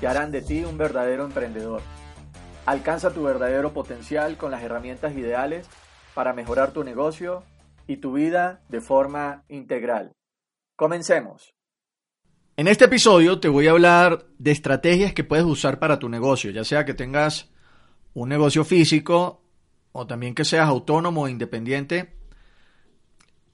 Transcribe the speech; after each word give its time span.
que 0.00 0.06
harán 0.06 0.30
de 0.30 0.42
ti 0.42 0.64
un 0.64 0.78
verdadero 0.78 1.24
emprendedor. 1.24 1.82
Alcanza 2.66 3.12
tu 3.12 3.22
verdadero 3.22 3.72
potencial 3.72 4.36
con 4.36 4.50
las 4.50 4.62
herramientas 4.62 5.16
ideales 5.16 5.66
para 6.14 6.32
mejorar 6.32 6.72
tu 6.72 6.84
negocio 6.84 7.42
y 7.86 7.96
tu 7.96 8.12
vida 8.12 8.60
de 8.68 8.80
forma 8.80 9.44
integral. 9.48 10.12
Comencemos. 10.76 11.54
En 12.56 12.68
este 12.68 12.86
episodio 12.86 13.40
te 13.40 13.48
voy 13.48 13.68
a 13.68 13.70
hablar 13.70 14.26
de 14.38 14.50
estrategias 14.50 15.12
que 15.12 15.24
puedes 15.24 15.44
usar 15.44 15.78
para 15.78 15.98
tu 15.98 16.08
negocio, 16.08 16.50
ya 16.50 16.64
sea 16.64 16.84
que 16.84 16.92
tengas 16.92 17.50
un 18.14 18.28
negocio 18.28 18.64
físico 18.64 19.42
o 19.92 20.06
también 20.06 20.34
que 20.34 20.44
seas 20.44 20.68
autónomo 20.68 21.22
o 21.22 21.28
independiente. 21.28 22.16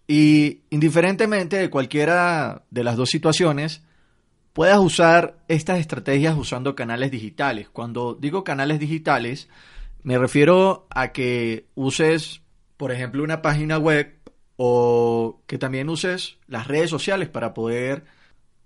Y 0.06 0.62
indiferentemente 0.70 1.56
de 1.56 1.70
cualquiera 1.70 2.64
de 2.70 2.84
las 2.84 2.96
dos 2.96 3.10
situaciones, 3.10 3.84
puedas 4.54 4.78
usar 4.78 5.36
estas 5.48 5.80
estrategias 5.80 6.36
usando 6.38 6.74
canales 6.74 7.10
digitales. 7.10 7.68
Cuando 7.68 8.14
digo 8.14 8.44
canales 8.44 8.78
digitales, 8.78 9.48
me 10.02 10.16
refiero 10.16 10.86
a 10.90 11.12
que 11.12 11.66
uses, 11.74 12.40
por 12.78 12.92
ejemplo, 12.92 13.22
una 13.22 13.42
página 13.42 13.76
web 13.78 14.14
o 14.56 15.42
que 15.46 15.58
también 15.58 15.88
uses 15.88 16.38
las 16.46 16.68
redes 16.68 16.88
sociales 16.88 17.28
para 17.28 17.52
poder 17.52 18.04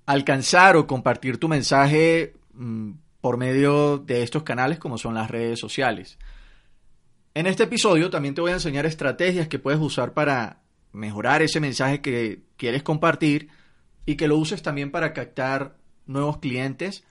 alcanzar 0.04 0.76
o 0.76 0.86
compartir 0.86 1.38
tu 1.38 1.48
mensaje 1.48 2.34
mm, 2.52 2.90
por 3.22 3.38
medio 3.38 3.96
de 3.98 4.22
estos 4.22 4.42
canales 4.42 4.78
como 4.78 4.98
son 4.98 5.14
las 5.14 5.30
redes 5.30 5.58
sociales. 5.58 6.18
En 7.32 7.46
este 7.46 7.62
episodio 7.62 8.10
también 8.10 8.34
te 8.34 8.42
voy 8.42 8.50
a 8.50 8.54
enseñar 8.54 8.84
estrategias 8.84 9.48
que 9.48 9.58
puedes 9.58 9.80
usar 9.80 10.12
para 10.12 10.60
mejorar 10.92 11.40
ese 11.40 11.60
mensaje 11.60 12.02
que 12.02 12.42
quieres 12.58 12.82
compartir 12.82 13.48
y 14.08 14.16
que 14.16 14.26
lo 14.26 14.38
uses 14.38 14.62
también 14.62 14.90
para 14.90 15.12
captar 15.12 15.76
nuevos 16.06 16.38
clientes 16.38 17.04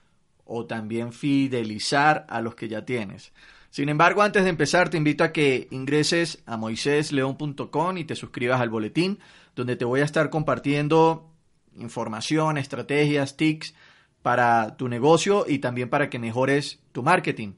o 0.45 0.65
también 0.65 1.13
fidelizar 1.13 2.25
a 2.27 2.41
los 2.41 2.55
que 2.55 2.67
ya 2.67 2.85
tienes. 2.85 3.33
Sin 3.69 3.89
embargo, 3.89 4.23
antes 4.23 4.43
de 4.43 4.49
empezar, 4.49 4.89
te 4.89 4.97
invito 4.97 5.23
a 5.23 5.31
que 5.31 5.67
ingreses 5.69 6.41
a 6.47 6.57
moisésleón.com 6.57 7.99
y 7.99 8.03
te 8.03 8.15
suscribas 8.15 8.61
al 8.61 8.71
boletín, 8.71 9.19
donde 9.55 9.75
te 9.75 9.85
voy 9.85 9.99
a 9.99 10.05
estar 10.05 10.31
compartiendo 10.31 11.29
información, 11.75 12.57
estrategias, 12.57 13.37
tics 13.37 13.75
para 14.23 14.75
tu 14.75 14.87
negocio 14.87 15.45
y 15.47 15.59
también 15.59 15.91
para 15.91 16.09
que 16.09 16.17
mejores 16.17 16.79
tu 16.93 17.03
marketing. 17.03 17.53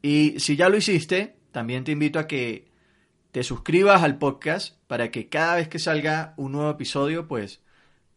Y 0.00 0.40
si 0.40 0.56
ya 0.56 0.70
lo 0.70 0.78
hiciste, 0.78 1.36
también 1.50 1.84
te 1.84 1.92
invito 1.92 2.18
a 2.18 2.26
que 2.26 2.70
te 3.32 3.42
suscribas 3.42 4.02
al 4.02 4.16
podcast 4.16 4.78
para 4.86 5.10
que 5.10 5.28
cada 5.28 5.56
vez 5.56 5.68
que 5.68 5.78
salga 5.78 6.32
un 6.38 6.52
nuevo 6.52 6.70
episodio, 6.70 7.28
pues 7.28 7.60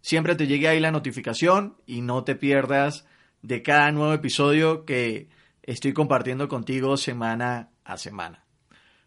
siempre 0.05 0.35
te 0.35 0.45
llegue 0.45 0.67
ahí 0.67 0.79
la 0.79 0.91
notificación 0.91 1.77
y 1.88 2.01
no 2.01 2.23
te 2.23 2.35
pierdas 2.35 3.07
de 3.41 3.63
cada 3.63 3.91
nuevo 3.91 4.13
episodio 4.13 4.85
que 4.85 5.29
estoy 5.63 5.93
compartiendo 5.93 6.47
contigo 6.47 6.95
semana 6.95 7.71
a 7.83 7.97
semana. 7.97 8.45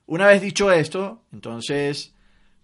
Una 0.06 0.26
vez 0.26 0.42
dicho 0.42 0.72
esto, 0.72 1.22
entonces 1.32 2.16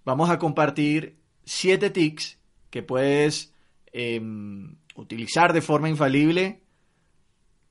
vamos 0.05 0.31
a 0.31 0.41
compartir 0.41 1.17
siete 1.45 1.91
tics 1.91 2.41
que 2.71 2.83
puedes 2.83 3.55
em, 3.93 4.79
utilizar 4.97 5.53
de 5.53 5.63
forma 5.63 5.89
infalible 5.89 6.65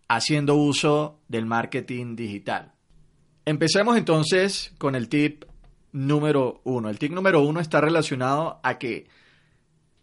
haciendo 0.07 0.55
uso 0.55 1.19
del 1.27 1.45
marketing 1.45 2.15
digital. 2.15 2.71
Empecemos 3.43 3.97
entonces 3.97 4.73
con 4.77 4.95
el 4.95 5.09
tip 5.09 5.43
número 5.91 6.61
uno. 6.63 6.89
El 6.89 6.99
tip 6.99 7.11
número 7.11 7.41
uno 7.41 7.59
está 7.59 7.81
relacionado 7.81 8.61
a 8.63 8.79
que 8.79 9.09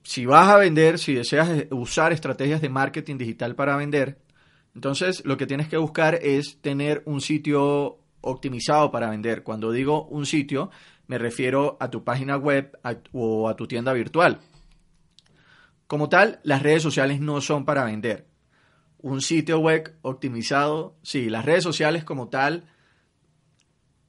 si 0.03 0.27
vas 0.27 0.49
a 0.49 0.57
vender, 0.57 0.99
si 0.99 1.15
deseas 1.15 1.67
usar 1.71 2.13
estrategias 2.13 2.61
de 2.61 2.69
marketing 2.69 3.17
digital 3.19 3.55
para 3.55 3.77
vender, 3.77 4.19
entonces 4.75 5.23
lo 5.25 5.37
que 5.37 5.47
tienes 5.47 5.69
que 5.69 5.77
buscar 5.77 6.15
es 6.17 6.61
tener 6.61 7.03
un 7.07 7.21
sitio 7.21 7.99
optimizado 8.21 8.91
para 8.91 9.11
vender. 9.11 9.43
Cuando 9.43 9.73
digo 9.73 10.07
un 10.07 10.27
sitio, 10.27 10.71
me 11.07 11.19
refiero 11.19 11.77
a 11.81 11.91
tu 11.91 12.05
página 12.05 12.37
web 12.37 12.79
o 13.13 13.49
a 13.49 13.57
tu 13.57 13.67
tienda 13.67 13.93
virtual. 13.93 14.41
Como 15.87 16.09
tal, 16.09 16.41
las 16.45 16.63
redes 16.63 16.83
sociales 16.83 17.21
no 17.21 17.41
son 17.41 17.65
para 17.65 17.85
vender. 17.85 18.27
Un 18.99 19.21
sitio 19.23 19.59
web 19.59 19.97
optimizado, 20.03 20.97
sí, 21.03 21.31
las 21.31 21.45
redes 21.45 21.65
sociales 21.65 22.05
como 22.05 22.29
tal 22.29 22.65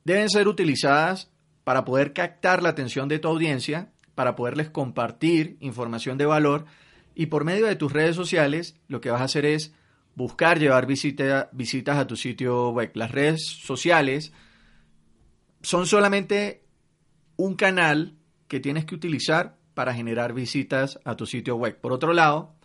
deben 0.04 0.30
ser 0.30 0.48
utilizadas 0.48 1.32
para 1.64 1.86
poder 1.86 2.14
captar 2.14 2.62
la 2.62 2.70
atención 2.70 3.08
de 3.08 3.20
tu 3.20 3.30
audiencia 3.30 3.91
para 4.16 4.36
poderles 4.36 4.70
compartir 4.70 5.58
información 5.60 6.18
de 6.18 6.26
valor 6.26 6.66
y 7.16 7.28
por 7.28 7.44
medio 7.44 7.66
de 7.66 7.76
tus 7.76 7.92
redes 7.92 8.16
sociales 8.16 8.76
lo 8.88 9.02
que 9.02 9.10
vas 9.10 9.22
a 9.22 9.26
hacer 9.26 9.46
es 9.46 9.74
buscar 10.16 10.60
llevar 10.60 10.86
visitas 10.86 11.98
a 11.98 12.08
tu 12.08 12.16
sitio 12.16 12.70
web. 12.72 12.92
Las 12.96 13.12
redes 13.12 13.46
sociales 13.46 14.34
son 15.62 15.88
solamente 15.88 16.66
un 17.38 17.56
canal 17.56 18.16
que 18.48 18.60
tienes 18.60 18.86
que 18.86 18.96
utilizar 18.96 19.58
para 19.74 19.94
generar 19.94 20.34
visitas 20.34 21.00
a 21.06 21.16
tu 21.16 21.26
sitio 21.26 21.56
web. 21.56 21.80
Por 21.80 21.94
otro 21.94 22.14
lado, 22.14 22.56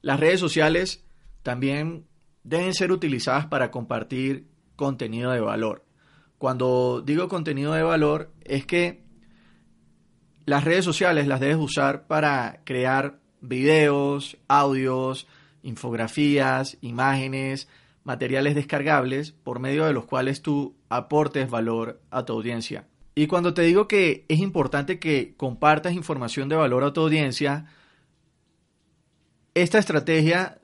las 0.00 0.20
redes 0.20 0.40
sociales 0.40 1.04
también 1.42 2.06
deben 2.44 2.74
ser 2.74 2.92
utilizadas 2.92 3.46
para 3.46 3.70
compartir 3.70 4.48
contenido 4.76 5.30
de 5.30 5.40
valor. 5.40 5.84
Cuando 6.38 7.02
digo 7.04 7.28
contenido 7.28 7.72
de 7.72 7.82
valor 7.82 8.32
es 8.44 8.66
que 8.66 9.04
las 10.44 10.64
redes 10.64 10.84
sociales 10.84 11.26
las 11.26 11.40
debes 11.40 11.56
usar 11.56 12.06
para 12.06 12.60
crear 12.64 13.18
videos, 13.40 14.36
audios, 14.48 15.26
infografías, 15.62 16.78
imágenes, 16.80 17.68
materiales 18.04 18.54
descargables 18.54 19.32
por 19.32 19.60
medio 19.60 19.84
de 19.84 19.92
los 19.92 20.04
cuales 20.06 20.42
tú 20.42 20.74
aportes 20.88 21.50
valor 21.50 22.00
a 22.10 22.24
tu 22.24 22.32
audiencia. 22.32 22.86
Y 23.14 23.26
cuando 23.26 23.54
te 23.54 23.62
digo 23.62 23.88
que 23.88 24.24
es 24.28 24.40
importante 24.40 24.98
que 24.98 25.34
compartas 25.36 25.92
información 25.92 26.48
de 26.48 26.56
valor 26.56 26.82
a 26.82 26.92
tu 26.92 27.02
audiencia, 27.02 27.66
esta 29.54 29.78
estrategia 29.78 30.60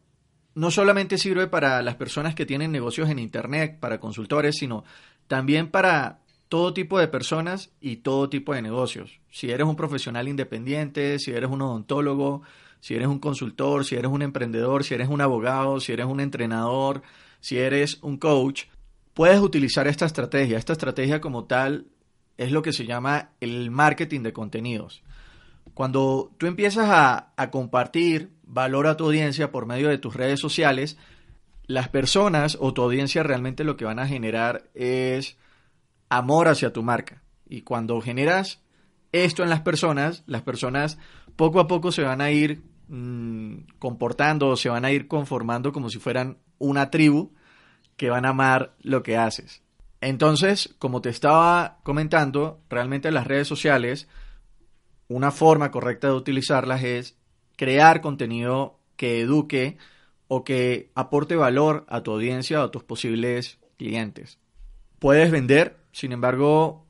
no 0.55 0.71
solamente 0.71 1.19
sirve 1.19 1.47
para 1.47 1.83
las 1.83 1.97
personas 1.97 2.34
que 2.34 2.47
tienen 2.47 2.72
negocios 2.72 3.10
en 3.10 3.19
Internet, 3.19 3.78
para 3.78 4.01
consultores, 4.01 4.57
sino 4.59 4.83
también 5.28 5.71
para 5.71 6.21
todo 6.48 6.72
tipo 6.72 6.98
de 6.98 7.09
personas 7.09 7.71
y 7.80 7.97
todo 7.97 8.28
tipo 8.28 8.54
de 8.54 8.63
negocios. 8.63 9.17
Si 9.39 9.53
eres 9.53 9.69
un 9.69 9.77
profesional 9.77 10.27
independiente, 10.27 11.21
si 11.21 11.31
eres 11.31 11.49
un 11.49 11.63
odontólogo, 11.63 12.43
si 12.81 12.97
eres 12.97 13.07
un 13.07 13.21
consultor, 13.21 13.85
si 13.85 13.95
eres 13.95 14.11
un 14.11 14.23
emprendedor, 14.23 14.83
si 14.83 14.95
eres 14.95 15.09
un 15.09 15.21
abogado, 15.21 15.79
si 15.79 15.93
eres 15.93 16.07
un 16.07 16.19
entrenador, 16.19 17.03
si 17.39 17.57
eres 17.57 17.99
un 18.03 18.17
coach, 18.17 18.65
puedes 19.15 19.39
utilizar 19.39 19.87
esta 19.87 20.07
estrategia. 20.07 20.59
Esta 20.59 20.73
estrategia 20.73 21.21
como 21.21 21.45
tal 21.45 21.87
es 22.37 22.51
lo 22.51 22.63
que 22.63 22.73
se 22.73 22.85
llama 22.85 23.31
el 23.39 23.71
marketing 23.71 24.23
de 24.23 24.33
contenidos. 24.33 25.05
Cuando 25.73 26.33
tú 26.37 26.47
empiezas 26.47 26.89
a, 26.89 27.33
a 27.37 27.51
compartir 27.53 28.33
valor 28.43 28.89
a 28.89 28.97
tu 28.97 29.05
audiencia 29.05 29.53
por 29.53 29.67
medio 29.67 29.89
de 29.89 29.99
tus 29.99 30.17
redes 30.17 30.41
sociales, 30.41 30.99
las 31.69 31.89
personas 31.89 32.59
o 32.61 32.75
tu 32.75 32.83
audiencia 32.83 33.23
realmente 33.23 33.63
lo 33.63 33.77
que 33.77 33.85
van 33.85 34.01
a 34.01 34.09
generar 34.09 34.65
es 34.75 35.37
amor 36.09 36.49
hacia 36.49 36.73
tu 36.73 36.83
marca. 36.83 37.23
Y 37.49 37.63
cuando 37.63 38.01
generas 38.01 38.63
esto 39.13 39.43
en 39.43 39.51
las 39.51 39.60
personas, 39.60 40.22
las 40.27 40.43
personas 40.43 40.99
poco 41.37 41.60
a 41.60 41.66
poco 41.66 41.93
se 41.93 42.03
van 42.03 42.21
a 42.21 42.31
ir 42.31 42.63
mm, 42.89 43.78
comportando, 43.78 44.57
se 44.57 44.69
van 44.69 44.84
a 44.84 44.91
ir 44.91 45.09
conformando 45.09 45.72
como 45.72 45.91
si 45.91 45.99
fueran 45.99 46.39
una 46.59 46.91
tribu 46.91 47.33
que 47.97 48.10
van 48.10 48.25
a 48.25 48.31
amar 48.31 48.75
lo 48.81 49.03
que 49.03 49.16
haces. 49.16 49.63
Entonces, 50.01 50.75
como 50.78 51.01
te 51.01 51.09
estaba 51.09 51.78
comentando, 51.83 52.60
realmente 52.71 53.10
las 53.10 53.27
redes 53.27 53.49
sociales, 53.49 54.09
una 55.09 55.31
forma 55.31 55.71
correcta 55.71 56.09
de 56.09 56.15
utilizarlas 56.15 56.84
es 56.84 57.16
crear 57.57 58.01
contenido 58.01 58.78
que 58.97 59.21
eduque 59.21 59.78
o 60.28 60.45
que 60.45 60.91
aporte 60.95 61.34
valor 61.34 61.84
a 61.89 62.03
tu 62.03 62.13
audiencia 62.13 62.61
o 62.61 62.65
a 62.65 62.71
tus 62.71 62.84
posibles 62.84 63.59
clientes. 63.77 64.39
Puedes 64.99 65.31
vender, 65.31 65.77
sin 65.93 66.13
embargo, 66.13 66.87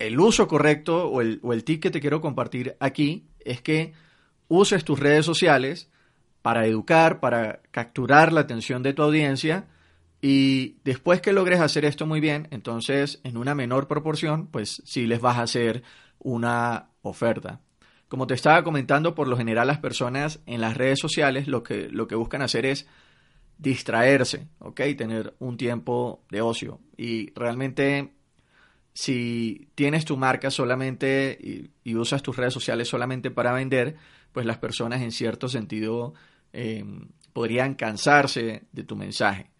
el 0.00 0.18
uso 0.18 0.48
correcto 0.48 1.08
o 1.08 1.20
el, 1.20 1.38
o 1.42 1.56
tip 1.58 1.82
que 1.82 1.90
te 1.90 2.00
quiero 2.00 2.20
compartir 2.20 2.76
aquí 2.80 3.28
es 3.38 3.60
que 3.60 3.92
uses 4.48 4.84
tus 4.84 4.98
redes 4.98 5.24
sociales 5.24 5.88
para 6.42 6.66
educar, 6.66 7.20
para 7.20 7.60
capturar 7.70 8.32
la 8.32 8.40
atención 8.40 8.82
de 8.82 8.94
tu 8.94 9.02
audiencia 9.02 9.66
y 10.22 10.76
después 10.84 11.20
que 11.20 11.32
logres 11.32 11.60
hacer 11.60 11.84
esto 11.84 12.06
muy 12.06 12.20
bien, 12.20 12.48
entonces 12.50 13.20
en 13.24 13.36
una 13.36 13.54
menor 13.54 13.88
proporción, 13.88 14.46
pues 14.48 14.82
sí 14.84 15.06
les 15.06 15.20
vas 15.20 15.36
a 15.36 15.42
hacer 15.42 15.82
una 16.18 16.88
oferta. 17.02 17.60
Como 18.08 18.26
te 18.26 18.34
estaba 18.34 18.64
comentando, 18.64 19.14
por 19.14 19.28
lo 19.28 19.36
general 19.36 19.66
las 19.66 19.78
personas 19.78 20.40
en 20.46 20.62
las 20.62 20.76
redes 20.76 20.98
sociales 20.98 21.46
lo 21.46 21.62
que, 21.62 21.88
lo 21.90 22.08
que 22.08 22.16
buscan 22.16 22.42
hacer 22.42 22.66
es 22.66 22.86
distraerse, 23.58 24.48
¿ok? 24.58 24.80
Tener 24.96 25.34
un 25.38 25.58
tiempo 25.58 26.22
de 26.30 26.40
ocio. 26.40 26.80
Y 26.96 27.32
realmente 27.34 28.14
si 29.00 29.70
tienes 29.74 30.04
tu 30.04 30.18
marca 30.18 30.50
solamente 30.50 31.38
y, 31.82 31.94
usas 31.94 32.22
tus 32.22 32.36
redes 32.36 32.52
sociales 32.52 32.86
solamente 32.86 33.30
para 33.30 33.54
vender, 33.54 33.96
pues 34.30 34.44
las 34.44 34.58
personas 34.58 35.00
en 35.00 35.10
cierto 35.10 35.48
sentido 35.48 36.12
em, 36.52 37.08
podrían 37.32 37.76
cansarse 37.76 38.64
de 38.70 38.84
tu 38.84 38.96
mensaje. 38.96 39.50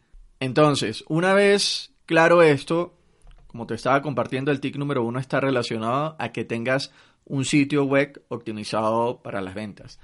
Entonces, 0.41 1.05
una 1.09 1.33
vez 1.33 1.91
claro 2.05 2.43
esto, 2.43 2.99
como 3.47 3.67
te 3.67 3.75
estaba 3.75 4.03
compartiendo, 4.03 4.51
el 4.51 4.61
TIC 4.61 4.77
número 4.77 5.03
uno 5.05 5.19
está 5.19 5.41
relacionado 5.41 6.17
a 6.19 6.33
que 6.33 6.45
tengas 6.45 6.93
un 7.25 7.47
sitio 7.47 7.85
web 7.85 8.23
optimizado 8.29 9.23
para 9.23 9.41
las 9.41 9.55
ventas. 9.55 9.99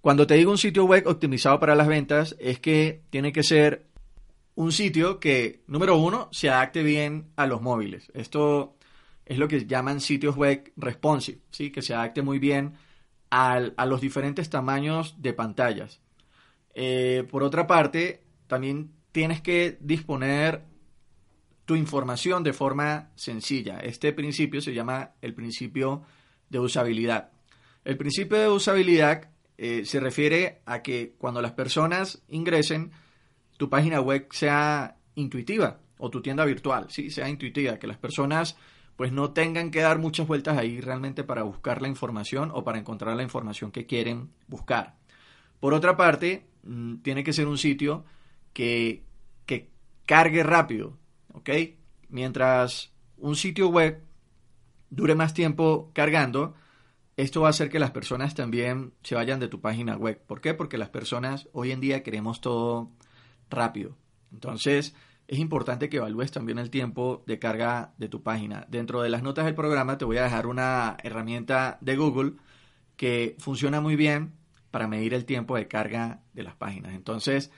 Cuando 0.00 0.26
te 0.26 0.34
digo 0.34 0.50
un 0.50 0.58
sitio 0.58 0.84
web 0.84 1.06
optimizado 1.06 1.60
para 1.60 1.76
las 1.76 1.86
ventas, 1.86 2.34
es 2.40 2.58
que 2.58 3.02
tiene 3.10 3.30
que 3.30 3.44
ser 3.44 3.86
un 4.56 4.72
sitio 4.72 5.20
que, 5.20 5.62
número 5.68 5.96
uno, 5.96 6.28
se 6.32 6.50
adapte 6.50 6.82
bien 6.82 7.28
a 7.36 7.46
los 7.46 7.62
móviles. 7.62 8.10
Esto 8.14 8.76
es 9.30 9.38
lo 9.38 9.46
que 9.46 9.64
llaman 9.64 10.00
sitios 10.00 10.34
web 10.34 10.72
responsive, 10.76 11.38
¿sí? 11.52 11.70
que 11.70 11.82
se 11.82 11.94
adapte 11.94 12.20
muy 12.20 12.40
bien 12.40 12.74
a 13.30 13.86
los 13.86 14.00
diferentes 14.00 14.50
tamaños 14.50 15.22
de 15.22 15.32
pantallas. 15.32 16.00
Eh, 16.74 17.24
por 17.30 17.44
otra 17.44 17.64
parte, 17.68 18.24
también 18.48 18.90
tienes 19.12 19.40
que 19.40 19.78
disponer 19.80 20.64
tu 21.64 21.76
información 21.76 22.42
de 22.42 22.52
forma 22.52 23.10
sencilla. 23.14 23.78
Este 23.78 24.12
principio 24.12 24.60
se 24.60 24.74
llama 24.74 25.12
el 25.22 25.32
principio 25.32 26.02
de 26.48 26.58
usabilidad. 26.58 27.30
El 27.84 27.96
principio 27.96 28.36
de 28.36 28.48
usabilidad 28.48 29.30
eh, 29.56 29.84
se 29.84 30.00
refiere 30.00 30.62
a 30.66 30.82
que 30.82 31.14
cuando 31.16 31.40
las 31.40 31.52
personas 31.52 32.20
ingresen, 32.30 32.90
tu 33.56 33.70
página 33.70 34.00
web 34.00 34.26
sea 34.32 34.96
intuitiva 35.14 35.78
o 35.98 36.10
tu 36.10 36.20
tienda 36.20 36.44
virtual, 36.44 36.86
¿sí? 36.88 37.10
sea 37.10 37.28
intuitiva, 37.28 37.78
que 37.78 37.86
las 37.86 37.98
personas 37.98 38.56
pues 39.00 39.12
no 39.12 39.30
tengan 39.30 39.70
que 39.70 39.80
dar 39.80 39.98
muchas 39.98 40.26
vueltas 40.26 40.58
ahí 40.58 40.78
realmente 40.78 41.24
para 41.24 41.42
buscar 41.42 41.80
la 41.80 41.88
información 41.88 42.50
o 42.52 42.64
para 42.64 42.78
encontrar 42.78 43.16
la 43.16 43.22
información 43.22 43.72
que 43.72 43.86
quieren 43.86 44.28
buscar. 44.46 44.98
Por 45.58 45.72
otra 45.72 45.96
parte, 45.96 46.44
mm, 46.64 46.96
tiene 46.96 47.24
que 47.24 47.32
ser 47.32 47.46
un 47.46 47.56
sitio 47.56 48.04
que, 48.52 49.02
que 49.46 49.70
cargue 50.04 50.42
rápido, 50.42 50.98
¿ok? 51.32 51.48
Mientras 52.10 52.92
un 53.16 53.36
sitio 53.36 53.68
web 53.68 54.02
dure 54.90 55.14
más 55.14 55.32
tiempo 55.32 55.90
cargando, 55.94 56.54
esto 57.16 57.40
va 57.40 57.46
a 57.46 57.56
hacer 57.56 57.70
que 57.70 57.78
las 57.78 57.92
personas 57.92 58.34
también 58.34 58.92
se 59.02 59.14
vayan 59.14 59.40
de 59.40 59.48
tu 59.48 59.62
página 59.62 59.96
web. 59.96 60.20
¿Por 60.26 60.42
qué? 60.42 60.52
Porque 60.52 60.76
las 60.76 60.90
personas 60.90 61.48
hoy 61.54 61.72
en 61.72 61.80
día 61.80 62.02
queremos 62.02 62.42
todo 62.42 62.90
rápido. 63.48 63.96
Entonces, 64.30 64.94
es 65.30 65.38
importante 65.38 65.88
que 65.88 65.98
evalúes 65.98 66.32
también 66.32 66.58
el 66.58 66.70
tiempo 66.70 67.22
de 67.24 67.38
carga 67.38 67.94
de 67.98 68.08
tu 68.08 68.20
página. 68.20 68.66
Dentro 68.68 69.00
de 69.00 69.08
las 69.10 69.22
notas 69.22 69.44
del 69.44 69.54
programa 69.54 69.96
te 69.96 70.04
voy 70.04 70.16
a 70.16 70.24
dejar 70.24 70.48
una 70.48 70.96
herramienta 71.04 71.78
de 71.80 71.96
Google 71.96 72.32
que 72.96 73.36
funciona 73.38 73.80
muy 73.80 73.94
bien 73.94 74.32
para 74.72 74.88
medir 74.88 75.14
el 75.14 75.24
tiempo 75.24 75.54
de 75.54 75.68
carga 75.68 76.24
de 76.32 76.42
las 76.42 76.56
páginas. 76.56 76.94
Entonces, 76.94 77.52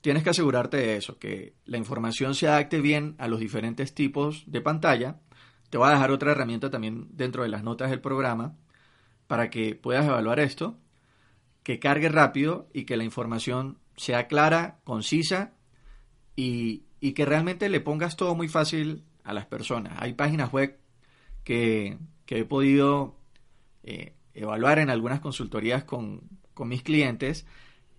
tienes 0.00 0.22
que 0.22 0.30
asegurarte 0.30 0.76
de 0.76 0.96
eso, 0.96 1.18
que 1.18 1.56
la 1.64 1.76
información 1.76 2.36
se 2.36 2.46
adapte 2.46 2.80
bien 2.80 3.16
a 3.18 3.26
los 3.26 3.40
diferentes 3.40 3.94
tipos 3.94 4.44
de 4.46 4.60
pantalla. 4.60 5.18
Te 5.70 5.76
voy 5.76 5.88
a 5.88 5.94
dejar 5.94 6.12
otra 6.12 6.30
herramienta 6.30 6.70
también 6.70 7.08
dentro 7.10 7.42
de 7.42 7.48
las 7.48 7.64
notas 7.64 7.90
del 7.90 8.00
programa 8.00 8.54
para 9.26 9.50
que 9.50 9.74
puedas 9.74 10.06
evaluar 10.06 10.38
esto, 10.38 10.78
que 11.64 11.80
cargue 11.80 12.10
rápido 12.10 12.68
y 12.72 12.84
que 12.84 12.96
la 12.96 13.02
información 13.02 13.80
sea 13.96 14.28
clara, 14.28 14.78
concisa 14.84 15.54
y, 16.36 16.84
que 17.00 17.24
realmente 17.24 17.68
le 17.68 17.80
pongas 17.80 18.16
todo 18.16 18.34
muy 18.34 18.48
fácil 18.48 19.04
a 19.24 19.32
las 19.32 19.46
personas. 19.46 19.94
Hay 19.98 20.14
páginas 20.14 20.52
web 20.52 20.78
que, 21.44 21.98
he 22.26 22.44
podido 22.44 23.16
eh, 23.82 24.14
evaluar 24.34 24.78
en 24.78 24.90
algunas 24.90 25.20
consultorías 25.20 25.84
con, 25.84 26.22
con 26.54 26.68
mis 26.68 26.82
clientes 26.82 27.46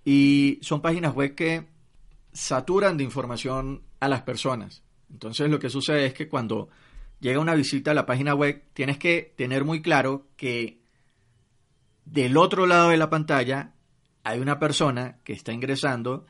y 0.06 0.60
son 0.62 0.82
páginas 0.82 1.16
web 1.16 1.36
que 1.36 1.68
saturan 2.34 2.98
de 2.98 3.04
información 3.04 3.84
a 4.00 4.08
las 4.08 4.22
personas. 4.22 4.84
Entonces 5.10 5.50
lo 5.50 5.60
que 5.60 5.70
sucede 5.70 6.06
es 6.06 6.14
que 6.14 6.28
cuando 6.28 6.70
llega 7.20 7.40
una 7.40 7.56
visita 7.56 7.92
a 7.92 7.96
la 7.96 8.06
página 8.06 8.34
web, 8.36 8.64
tienes 8.74 8.98
que 8.98 9.34
tener 9.36 9.66
muy 9.66 9.82
claro 9.82 10.28
que 10.36 10.80
del 12.06 12.38
otro 12.38 12.66
lado 12.66 12.90
de 12.90 12.98
la 12.98 13.10
pantalla 13.10 13.74
hay 14.24 14.40
una 14.40 14.60
persona 14.60 15.18
que 15.24 15.34
está 15.34 15.54
ingresando 15.54 16.26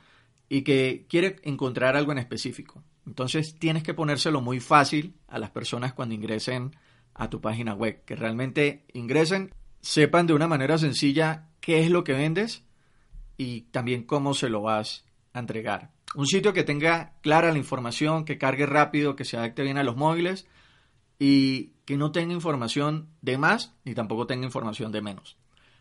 y 0.49 0.63
que 0.63 1.05
quiere 1.07 1.37
encontrar 1.43 1.95
algo 1.95 2.11
en 2.11 2.17
específico. 2.17 2.83
Entonces 3.05 3.57
tienes 3.57 3.83
que 3.83 3.93
ponérselo 3.93 4.41
muy 4.41 4.59
fácil 4.59 5.15
a 5.27 5.39
las 5.39 5.51
personas 5.51 5.93
cuando 5.93 6.15
ingresen 6.15 6.75
a 7.13 7.29
tu 7.29 7.39
página 7.39 7.73
web, 7.73 8.03
que 8.05 8.15
realmente 8.15 8.85
ingresen, 8.93 9.53
sepan 9.81 10.27
de 10.27 10.33
una 10.33 10.47
manera 10.47 10.77
sencilla 10.77 11.49
qué 11.59 11.81
es 11.81 11.89
lo 11.89 12.03
que 12.03 12.13
vendes 12.13 12.63
y 13.37 13.61
también 13.71 14.03
cómo 14.03 14.33
se 14.33 14.49
lo 14.49 14.61
vas 14.61 15.05
a 15.33 15.39
entregar. 15.39 15.91
Un 16.15 16.25
sitio 16.25 16.53
que 16.53 16.63
tenga 16.63 17.13
clara 17.21 17.51
la 17.51 17.57
información, 17.57 18.25
que 18.25 18.37
cargue 18.37 18.65
rápido, 18.65 19.15
que 19.15 19.25
se 19.25 19.37
adapte 19.37 19.63
bien 19.63 19.77
a 19.77 19.83
los 19.83 19.95
móviles 19.95 20.47
y 21.19 21.73
que 21.85 21.97
no 21.97 22.11
tenga 22.11 22.33
información 22.33 23.09
de 23.21 23.37
más 23.37 23.75
ni 23.83 23.93
tampoco 23.93 24.25
tenga 24.25 24.45
información 24.45 24.91
de 24.91 25.01
menos. 25.01 25.37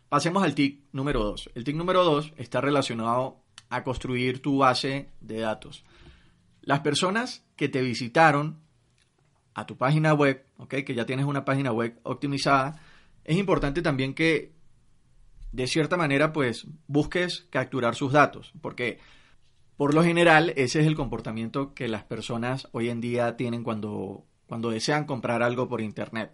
Pasemos 0.09 0.43
al 0.43 0.55
TIC 0.55 0.85
número 0.91 1.23
2. 1.23 1.51
El 1.55 1.63
TIC 1.63 1.75
número 1.75 2.03
2 2.03 2.33
está 2.37 2.61
relacionado 2.61 3.41
a 3.69 3.83
construir 3.83 4.41
tu 4.41 4.57
base 4.57 5.11
de 5.21 5.39
datos. 5.39 5.83
Las 6.61 6.81
personas 6.81 7.45
que 7.55 7.69
te 7.69 7.81
visitaron 7.81 8.59
a 9.53 9.65
tu 9.65 9.77
página 9.77 10.13
web, 10.13 10.45
¿okay? 10.57 10.83
que 10.83 10.95
ya 10.95 11.05
tienes 11.05 11.25
una 11.25 11.45
página 11.45 11.71
web 11.71 11.99
optimizada, 12.03 12.81
es 13.23 13.37
importante 13.37 13.81
también 13.81 14.13
que 14.13 14.53
de 15.51 15.67
cierta 15.67 15.97
manera 15.97 16.31
pues 16.31 16.67
busques 16.87 17.47
capturar 17.49 17.95
sus 17.95 18.11
datos, 18.11 18.53
porque 18.61 18.99
por 19.77 19.93
lo 19.93 20.03
general 20.03 20.53
ese 20.55 20.81
es 20.81 20.87
el 20.87 20.95
comportamiento 20.95 21.73
que 21.73 21.87
las 21.87 22.03
personas 22.03 22.67
hoy 22.71 22.89
en 22.89 23.01
día 23.01 23.37
tienen 23.37 23.63
cuando, 23.63 24.25
cuando 24.45 24.69
desean 24.69 25.05
comprar 25.05 25.41
algo 25.41 25.67
por 25.67 25.81
internet. 25.81 26.31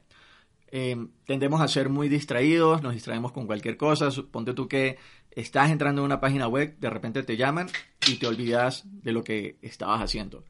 Em, 0.68 1.10
tendemos 1.26 1.62
a 1.62 1.68
ser 1.68 1.90
muy 1.90 2.10
distraídos, 2.10 2.82
nos 2.82 2.94
distraemos 2.94 3.32
con 3.32 3.46
cualquier 3.46 3.78
cosa. 3.78 4.12
Suponte 4.12 4.54
tú 4.54 4.68
que 4.68 4.98
estás 5.32 5.70
entrando 5.72 6.02
en 6.02 6.06
una 6.06 6.20
página 6.20 6.48
web, 6.48 6.78
de 6.80 6.90
repente 6.90 7.24
te 7.24 7.38
llaman 7.38 7.68
y 8.08 8.16
te 8.16 8.28
olvidas 8.28 8.84
de 8.86 9.12
lo 9.12 9.24
que 9.24 9.58
estabas 9.62 10.02
haciendo. 10.02 10.44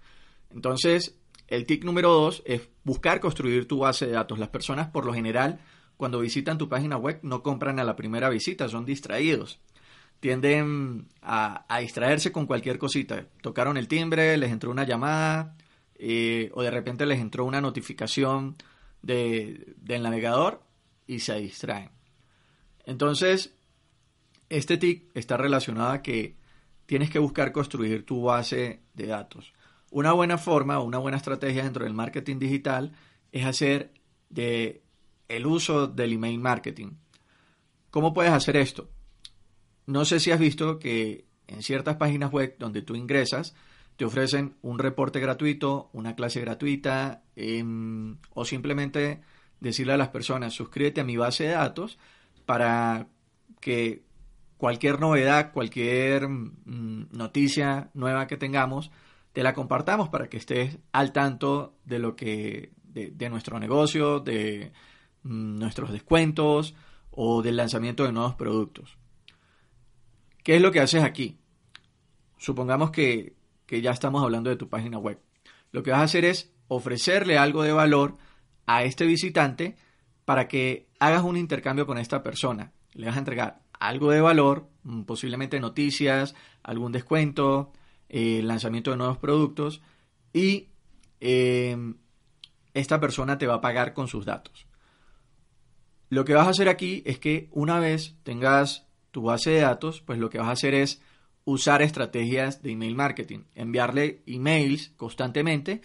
Entonces, 0.53 1.17
el 1.47 1.65
tip 1.65 1.83
número 1.83 2.11
dos 2.11 2.41
es 2.45 2.69
buscar 2.83 3.19
construir 3.19 3.67
tu 3.67 3.79
base 3.79 4.05
de 4.05 4.13
datos. 4.13 4.39
Las 4.39 4.49
personas, 4.49 4.87
por 4.89 5.05
lo 5.05 5.13
general, 5.13 5.59
cuando 5.97 6.19
visitan 6.19 6.57
tu 6.57 6.69
página 6.69 6.97
web, 6.97 7.19
no 7.23 7.43
compran 7.43 7.79
a 7.79 7.83
la 7.83 7.95
primera 7.95 8.29
visita, 8.29 8.67
son 8.67 8.85
distraídos. 8.85 9.59
Tienden 10.19 11.07
a, 11.21 11.65
distraerse 11.81 12.31
con 12.31 12.47
cualquier 12.47 12.77
cosita. 12.77 13.27
Tocaron 13.41 13.77
el 13.77 13.87
timbre, 13.87 14.37
les 14.37 14.51
entró 14.51 14.71
una 14.71 14.85
llamada 14.85 15.55
eh, 15.95 16.49
o 16.53 16.63
de 16.63 16.71
repente 16.71 17.05
les 17.05 17.19
entró 17.19 17.45
una 17.45 17.61
notificación 17.61 18.55
del 19.05 20.03
navegador 20.03 20.63
y 21.07 21.19
se 21.19 21.35
distraen. 21.35 21.91
Entonces, 22.85 23.55
este 24.49 24.77
TIC 24.77 25.11
está 25.13 25.37
relacionado 25.37 25.91
a 25.91 26.01
que 26.01 26.35
tienes 26.85 27.09
que 27.09 27.19
buscar 27.19 27.51
construir 27.51 28.05
tu 28.05 28.23
base 28.23 28.81
de 28.93 29.07
datos. 29.07 29.53
Una 29.91 30.11
buena 30.11 30.37
forma 30.37 30.79
o 30.79 30.83
una 30.83 30.97
buena 30.97 31.17
estrategia 31.17 31.63
dentro 31.63 31.83
del 31.83 31.93
marketing 31.93 32.37
digital 32.37 32.93
es 33.31 33.45
hacer 33.45 33.93
de 34.29 34.83
el 35.27 35.45
uso 35.45 35.87
del 35.87 36.13
email 36.13 36.39
marketing. 36.39 36.91
¿Cómo 37.89 38.13
puedes 38.13 38.31
hacer 38.31 38.57
esto? 38.57 38.89
No 39.85 40.05
sé 40.05 40.19
si 40.19 40.31
has 40.31 40.39
visto 40.39 40.79
que 40.79 41.25
en 41.47 41.63
ciertas 41.63 41.97
páginas 41.97 42.31
web 42.31 42.55
donde 42.59 42.81
tú 42.81 42.95
ingresas, 42.95 43.55
te 43.97 44.05
ofrecen 44.05 44.55
un 44.61 44.79
reporte 44.79 45.19
gratuito, 45.19 45.89
una 45.93 46.15
clase 46.15 46.41
gratuita, 46.41 47.23
em, 47.35 48.17
o 48.33 48.45
simplemente 48.45 49.21
decirle 49.59 49.93
a 49.93 49.97
las 49.97 50.09
personas, 50.09 50.53
suscríbete 50.53 51.01
a 51.01 51.05
mi 51.05 51.17
base 51.17 51.45
de 51.45 51.51
datos 51.51 51.97
para 52.45 53.07
que 53.61 54.03
cualquier 54.57 54.99
novedad, 54.99 55.51
cualquier 55.51 56.27
mm, 56.27 57.07
noticia 57.11 57.89
nueva 57.93 58.27
que 58.27 58.37
tengamos, 58.37 58.91
te 59.33 59.43
la 59.43 59.53
compartamos 59.53 60.09
para 60.09 60.27
que 60.29 60.37
estés 60.37 60.77
al 60.91 61.11
tanto 61.11 61.75
de 61.85 61.99
lo 61.99 62.15
que, 62.15 62.71
de, 62.83 63.29
nuestro 63.29 63.59
negocio, 63.59 64.19
de 64.19 64.71
mm, 65.23 65.57
nuestros 65.57 65.91
descuentos 65.91 66.75
o 67.11 67.41
del 67.41 67.57
lanzamiento 67.57 68.03
de 68.03 68.11
nuevos 68.11 68.35
productos. 68.35 68.97
¿Qué 70.43 70.55
es 70.55 70.61
lo 70.61 70.71
que 70.71 70.79
haces 70.79 71.03
aquí? 71.03 71.37
Supongamos 72.37 72.91
que, 72.91 73.34
que 73.65 73.81
ya 73.81 73.91
estamos 73.91 74.23
hablando 74.23 74.49
de 74.49 74.55
tu 74.55 74.69
página 74.69 74.97
web. 74.97 75.19
Lo 75.71 75.83
que 75.83 75.91
vas 75.91 76.01
a 76.01 76.03
hacer 76.03 76.25
es 76.25 76.53
ofrecerle 76.67 77.37
algo 77.37 77.63
de 77.63 77.71
valor 77.71 78.17
a 78.65 78.83
este 78.83 79.05
visitante 79.05 79.75
para 80.25 80.47
que 80.47 80.87
hagas 80.99 81.23
un 81.23 81.37
intercambio 81.37 81.85
con 81.85 81.97
esta 81.97 82.23
persona. 82.23 82.71
Le 82.93 83.07
vas 83.07 83.15
a 83.15 83.19
entregar 83.19 83.61
algo 83.79 84.11
de 84.11 84.21
valor, 84.21 84.67
mm, 84.83 85.03
posiblemente 85.03 85.59
noticias, 85.59 86.35
algún 86.63 86.91
descuento, 86.91 87.73
eh, 88.09 88.41
lanzamiento 88.43 88.91
de 88.91 88.97
nuevos 88.97 89.17
productos 89.17 89.81
y 90.33 90.69
em, 91.19 91.95
esta 92.73 92.99
persona 92.99 93.37
te 93.37 93.47
va 93.47 93.55
a 93.55 93.61
pagar 93.61 93.93
con 93.93 94.07
sus 94.07 94.25
datos. 94.25 94.67
Lo 96.09 96.23
que 96.25 96.33
vas 96.33 96.47
a 96.47 96.51
hacer 96.51 96.69
aquí 96.69 97.01
es 97.05 97.19
que 97.19 97.49
una 97.51 97.79
vez 97.79 98.15
tengas 98.23 98.85
tu 99.11 99.23
base 99.23 99.51
de 99.51 99.61
datos, 99.61 100.01
pues 100.01 100.19
lo 100.19 100.29
que 100.29 100.37
vas 100.37 100.49
a 100.49 100.51
hacer 100.51 100.73
es 100.73 101.01
usar 101.45 101.81
estrategias 101.81 102.61
de 102.61 102.71
email 102.71 102.95
marketing, 102.95 103.43
enviarle 103.53 104.21
emails 104.25 104.91
constantemente 104.97 105.81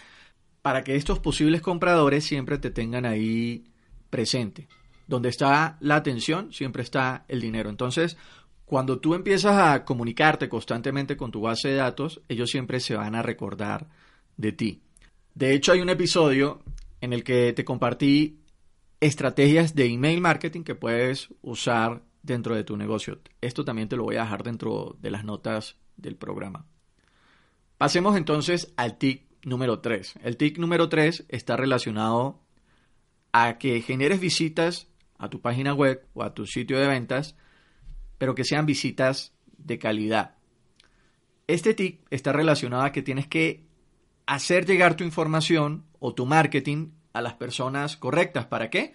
para 0.62 0.82
que 0.82 0.96
estos 0.96 1.18
posibles 1.18 1.60
compradores 1.60 2.24
siempre 2.24 2.58
te 2.58 2.70
tengan 2.70 3.06
ahí 3.06 3.64
presente. 4.08 4.68
Donde 5.06 5.28
está 5.28 5.76
la 5.80 5.96
atención, 5.96 6.52
siempre 6.52 6.82
está 6.82 7.24
el 7.28 7.40
dinero. 7.40 7.70
Entonces, 7.70 8.16
cuando 8.64 9.00
tú 9.00 9.14
empiezas 9.14 9.56
a 9.56 9.84
comunicarte 9.84 10.48
constantemente 10.48 11.16
con 11.16 11.30
tu 11.30 11.42
base 11.42 11.68
de 11.68 11.76
datos, 11.76 12.20
ellos 12.28 12.50
siempre 12.50 12.80
se 12.80 12.94
van 12.94 13.14
a 13.14 13.22
recordar 13.22 13.88
de 14.36 14.52
ti. 14.52 14.80
De 15.34 15.52
hecho, 15.52 15.72
hay 15.72 15.80
un 15.80 15.88
episodio 15.88 16.62
en 17.00 17.12
el 17.12 17.24
que 17.24 17.52
te 17.52 17.64
compartí 17.64 18.38
estrategias 19.00 19.74
de 19.74 19.86
email 19.86 20.20
marketing 20.20 20.62
que 20.62 20.74
puedes 20.74 21.28
usar 21.42 22.02
dentro 22.22 22.54
de 22.54 22.64
tu 22.64 22.76
negocio. 22.76 23.20
Esto 23.40 23.64
también 23.64 23.88
te 23.88 23.96
lo 23.96 24.04
voy 24.04 24.16
a 24.16 24.22
dejar 24.22 24.42
dentro 24.42 24.96
de 25.00 25.10
las 25.10 25.24
notas 25.24 25.76
del 25.96 26.16
programa. 26.16 26.66
Pasemos 27.78 28.16
entonces 28.16 28.72
al 28.76 28.98
TIC 28.98 29.24
número 29.44 29.80
3. 29.80 30.16
El 30.22 30.36
TIC 30.36 30.58
número 30.58 30.88
3 30.88 31.26
está 31.28 31.56
relacionado 31.56 32.40
a 33.32 33.58
que 33.58 33.80
generes 33.80 34.20
visitas 34.20 34.88
a 35.18 35.28
tu 35.28 35.40
página 35.40 35.74
web 35.74 36.06
o 36.14 36.22
a 36.22 36.34
tu 36.34 36.46
sitio 36.46 36.78
de 36.78 36.88
ventas, 36.88 37.36
pero 38.18 38.34
que 38.34 38.44
sean 38.44 38.66
visitas 38.66 39.34
de 39.56 39.78
calidad. 39.78 40.36
Este 41.46 41.74
TIC 41.74 42.06
está 42.10 42.32
relacionado 42.32 42.82
a 42.82 42.92
que 42.92 43.02
tienes 43.02 43.26
que 43.26 43.66
hacer 44.26 44.66
llegar 44.66 44.96
tu 44.96 45.04
información 45.04 45.84
o 45.98 46.14
tu 46.14 46.26
marketing 46.26 46.92
a 47.12 47.20
las 47.20 47.34
personas 47.34 47.96
correctas. 47.96 48.46
¿Para 48.46 48.70
qué? 48.70 48.92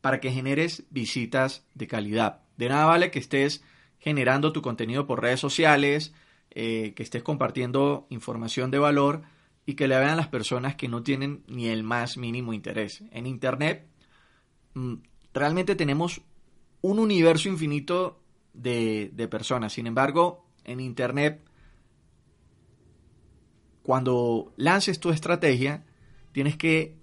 Para 0.00 0.20
que 0.20 0.30
generes 0.30 0.84
visitas 0.90 1.66
de 1.74 1.86
calidad. 1.86 2.47
De 2.58 2.68
nada 2.68 2.84
vale 2.84 3.10
que 3.10 3.18
estés 3.18 3.64
generando 3.98 4.52
tu 4.52 4.60
contenido 4.60 5.06
por 5.06 5.22
redes 5.22 5.40
sociales, 5.40 6.12
eh, 6.50 6.92
que 6.94 7.02
estés 7.02 7.22
compartiendo 7.22 8.06
información 8.10 8.70
de 8.70 8.78
valor, 8.78 9.22
y 9.64 9.74
que 9.74 9.88
le 9.88 9.98
vean 9.98 10.16
las 10.16 10.28
personas 10.28 10.76
que 10.76 10.88
no 10.88 11.02
tienen 11.02 11.44
ni 11.46 11.68
el 11.68 11.82
más 11.82 12.16
mínimo 12.16 12.52
interés. 12.52 13.02
En 13.12 13.26
Internet 13.26 13.86
mm, 14.74 14.94
realmente 15.32 15.74
tenemos 15.74 16.22
un 16.80 16.98
universo 16.98 17.48
infinito 17.48 18.20
de 18.54 19.28
personas. 19.30 19.72
Sin 19.72 19.86
embargo, 19.86 20.44
en 20.64 20.80
Internet, 20.80 21.42
cuando 23.82 24.52
lances 24.56 25.00
tu 25.00 25.10
estrategia, 25.10 25.84
tienes 26.32 26.56
que 26.56 26.96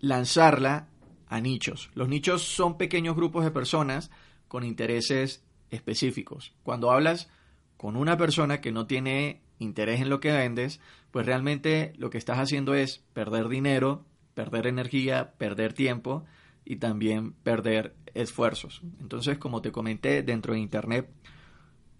lanzarla 0.00 0.88
a 1.26 1.40
nichos. 1.40 1.90
Los 1.94 2.08
nichos 2.08 2.42
son 2.42 2.78
pequeños 2.78 3.16
grupos 3.16 3.44
de 3.44 3.50
personas 3.50 4.10
con 4.52 4.64
intereses 4.64 5.42
específicos. 5.70 6.52
Cuando 6.62 6.90
hablas 6.90 7.30
con 7.78 7.96
una 7.96 8.18
persona 8.18 8.60
que 8.60 8.70
no 8.70 8.86
tiene 8.86 9.40
interés 9.58 10.02
en 10.02 10.10
lo 10.10 10.20
que 10.20 10.30
vendes, 10.30 10.78
pues 11.10 11.24
realmente 11.24 11.94
lo 11.96 12.10
que 12.10 12.18
estás 12.18 12.36
haciendo 12.38 12.74
es 12.74 12.98
perder 13.14 13.48
dinero, 13.48 14.04
perder 14.34 14.66
energía, 14.66 15.32
perder 15.38 15.72
tiempo 15.72 16.26
y 16.66 16.76
también 16.76 17.32
perder 17.32 17.94
esfuerzos. 18.12 18.82
Entonces, 19.00 19.38
como 19.38 19.62
te 19.62 19.72
comenté, 19.72 20.22
dentro 20.22 20.52
de 20.52 20.60
Internet, 20.60 21.08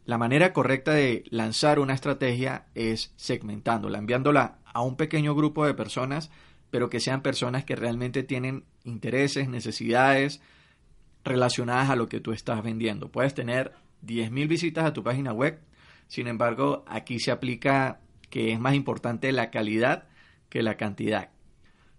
la 0.04 0.18
manera 0.18 0.52
correcta 0.52 0.92
de 0.92 1.24
lanzar 1.30 1.78
una 1.78 1.94
estrategia 1.94 2.66
es 2.74 3.14
segmentándola, 3.16 3.96
enviándola 3.96 4.58
a 4.66 4.82
un 4.82 4.98
pequeño 4.98 5.34
grupo 5.34 5.64
de 5.64 5.72
personas, 5.72 6.30
pero 6.70 6.90
que 6.90 7.00
sean 7.00 7.22
personas 7.22 7.64
que 7.64 7.76
realmente 7.76 8.22
tienen 8.22 8.64
intereses, 8.84 9.48
necesidades 9.48 10.42
relacionadas 11.24 11.90
a 11.90 11.96
lo 11.96 12.08
que 12.08 12.20
tú 12.20 12.32
estás 12.32 12.62
vendiendo. 12.62 13.10
Puedes 13.10 13.34
tener 13.34 13.72
10.000 14.04 14.48
visitas 14.48 14.84
a 14.84 14.92
tu 14.92 15.02
página 15.02 15.32
web, 15.32 15.60
sin 16.08 16.26
embargo, 16.26 16.84
aquí 16.86 17.18
se 17.18 17.30
aplica 17.30 18.00
que 18.28 18.52
es 18.52 18.60
más 18.60 18.74
importante 18.74 19.32
la 19.32 19.50
calidad 19.50 20.08
que 20.48 20.62
la 20.62 20.76
cantidad. 20.76 21.30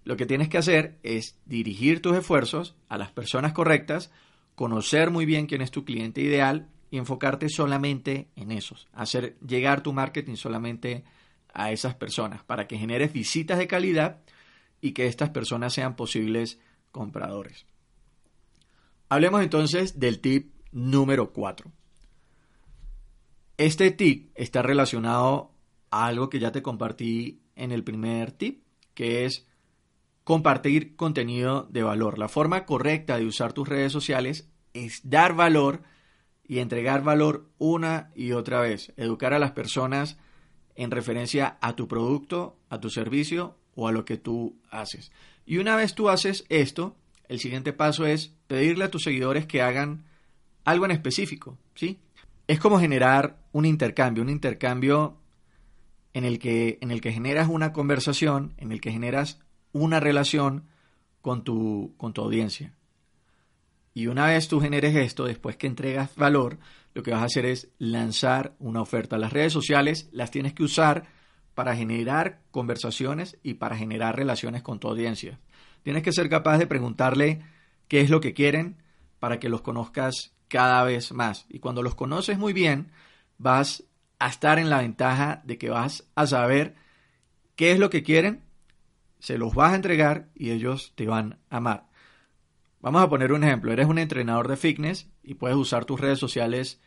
Lo 0.03 0.17
que 0.17 0.25
tienes 0.25 0.49
que 0.49 0.57
hacer 0.57 0.99
es 1.03 1.39
dirigir 1.45 2.01
tus 2.01 2.17
esfuerzos 2.17 2.75
a 2.89 2.97
las 2.97 3.11
personas 3.11 3.53
correctas, 3.53 4.11
conocer 4.55 5.09
muy 5.09 5.25
bien 5.25 5.47
quién 5.47 5.61
es 5.61 5.71
tu 5.71 5.85
cliente 5.85 6.21
ideal 6.21 6.67
y 6.91 6.97
enfocarte 6.97 7.49
solamente 7.49 8.27
en 8.35 8.51
esos, 8.51 8.87
hacer 8.93 9.35
llegar 9.39 9.81
tu 9.81 9.93
marketing 9.93 10.35
solamente 10.35 11.03
a 11.53 11.71
esas 11.71 11.95
personas 11.95 12.43
para 12.43 12.67
que 12.67 12.77
generes 12.77 13.13
visitas 13.13 13.57
de 13.57 13.67
calidad 13.67 14.21
y 14.81 14.91
que 14.91 15.07
estas 15.07 15.29
personas 15.29 15.73
sean 15.73 15.95
posibles 15.95 16.59
compradores. 16.91 17.65
Hablemos 19.09 19.43
entonces 19.43 19.99
del 19.99 20.19
tip 20.19 20.53
número 20.71 21.31
4. 21.31 21.71
Este 23.57 23.91
tip 23.91 24.31
está 24.35 24.61
relacionado 24.61 25.51
a 25.91 26.07
algo 26.07 26.29
que 26.29 26.39
ya 26.39 26.51
te 26.51 26.63
compartí 26.63 27.41
en 27.55 27.71
el 27.71 27.83
primer 27.83 28.31
tip, 28.31 28.63
que 28.93 29.25
es 29.25 29.45
compartir 30.23 30.95
contenido 30.95 31.67
de 31.69 31.83
valor. 31.83 32.17
La 32.17 32.27
forma 32.27 32.65
correcta 32.65 33.17
de 33.17 33.25
usar 33.25 33.53
tus 33.53 33.67
redes 33.67 33.91
sociales 33.91 34.49
es 34.73 35.01
dar 35.03 35.35
valor 35.35 35.83
y 36.45 36.59
entregar 36.59 37.03
valor 37.03 37.49
una 37.57 38.11
y 38.15 38.31
otra 38.31 38.59
vez. 38.59 38.91
Educar 38.97 39.33
a 39.33 39.39
las 39.39 39.51
personas 39.51 40.17
en 40.75 40.91
referencia 40.91 41.57
a 41.61 41.75
tu 41.75 41.87
producto, 41.87 42.57
a 42.69 42.79
tu 42.79 42.89
servicio 42.89 43.57
o 43.75 43.87
a 43.87 43.91
lo 43.91 44.05
que 44.05 44.17
tú 44.17 44.59
haces. 44.69 45.11
Y 45.45 45.57
una 45.57 45.75
vez 45.75 45.93
tú 45.93 46.09
haces 46.09 46.45
esto, 46.49 46.95
el 47.27 47.39
siguiente 47.39 47.73
paso 47.73 48.05
es 48.05 48.35
pedirle 48.53 48.83
a 48.83 48.91
tus 48.91 49.01
seguidores 49.01 49.47
que 49.47 49.63
hagan 49.63 50.03
algo 50.63 50.85
en 50.85 50.91
específico, 50.91 51.57
¿sí? 51.73 51.97
es 52.47 52.59
como 52.59 52.79
generar 52.79 53.39
un 53.51 53.65
intercambio, 53.65 54.21
un 54.21 54.29
intercambio 54.29 55.17
en 56.13 56.23
el 56.23 56.37
que, 56.37 56.77
en 56.79 56.91
el 56.91 57.01
que 57.01 57.11
generas 57.11 57.49
una 57.49 57.73
conversación, 57.73 58.53
en 58.57 58.71
el 58.71 58.79
que 58.79 58.91
generas 58.91 59.39
una 59.71 59.99
relación 59.99 60.65
con 61.23 61.43
tu, 61.43 61.95
con 61.97 62.13
tu 62.13 62.21
audiencia. 62.21 62.75
Y 63.95 64.05
una 64.05 64.27
vez 64.27 64.47
tú 64.47 64.61
generes 64.61 64.95
esto, 64.95 65.25
después 65.25 65.57
que 65.57 65.65
entregas 65.65 66.15
valor, 66.15 66.59
lo 66.93 67.01
que 67.01 67.09
vas 67.09 67.23
a 67.23 67.25
hacer 67.25 67.47
es 67.47 67.69
lanzar 67.79 68.53
una 68.59 68.81
oferta. 68.81 69.17
Las 69.17 69.33
redes 69.33 69.51
sociales 69.51 70.09
las 70.11 70.29
tienes 70.29 70.53
que 70.53 70.61
usar 70.61 71.05
para 71.55 71.75
generar 71.75 72.41
conversaciones 72.51 73.35
y 73.41 73.55
para 73.55 73.75
generar 73.75 74.15
relaciones 74.15 74.61
con 74.61 74.79
tu 74.79 74.89
audiencia. 74.89 75.39
Tienes 75.81 76.03
que 76.03 76.11
ser 76.11 76.29
capaz 76.29 76.59
de 76.59 76.67
preguntarle 76.67 77.41
qué 77.87 78.01
es 78.01 78.09
lo 78.09 78.21
que 78.21 78.33
quieren 78.33 78.77
para 79.19 79.39
que 79.39 79.49
los 79.49 79.61
conozcas 79.61 80.33
cada 80.47 80.83
vez 80.83 81.11
más. 81.11 81.45
Y 81.49 81.59
cuando 81.59 81.81
los 81.81 81.95
conoces 81.95 82.37
muy 82.37 82.53
bien, 82.53 82.91
vas 83.37 83.83
a 84.19 84.27
estar 84.27 84.59
en 84.59 84.69
la 84.69 84.79
ventaja 84.79 85.41
de 85.45 85.57
que 85.57 85.69
vas 85.69 86.07
a 86.15 86.27
saber 86.27 86.75
qué 87.55 87.71
es 87.71 87.79
lo 87.79 87.89
que 87.89 88.03
quieren, 88.03 88.43
se 89.19 89.37
los 89.37 89.55
vas 89.55 89.71
a 89.71 89.75
entregar 89.75 90.29
y 90.35 90.51
ellos 90.51 90.93
te 90.95 91.07
van 91.07 91.39
a 91.49 91.57
amar. 91.57 91.87
Vamos 92.81 93.01
a 93.01 93.09
poner 93.09 93.31
un 93.31 93.43
ejemplo. 93.43 93.71
Eres 93.71 93.87
un 93.87 93.97
entrenador 93.97 94.49
de 94.49 94.57
fitness 94.57 95.09
y 95.23 95.35
puedes 95.35 95.55
usar 95.55 95.85
tus 95.85 95.99
redes 95.99 96.19
sociales 96.19 96.81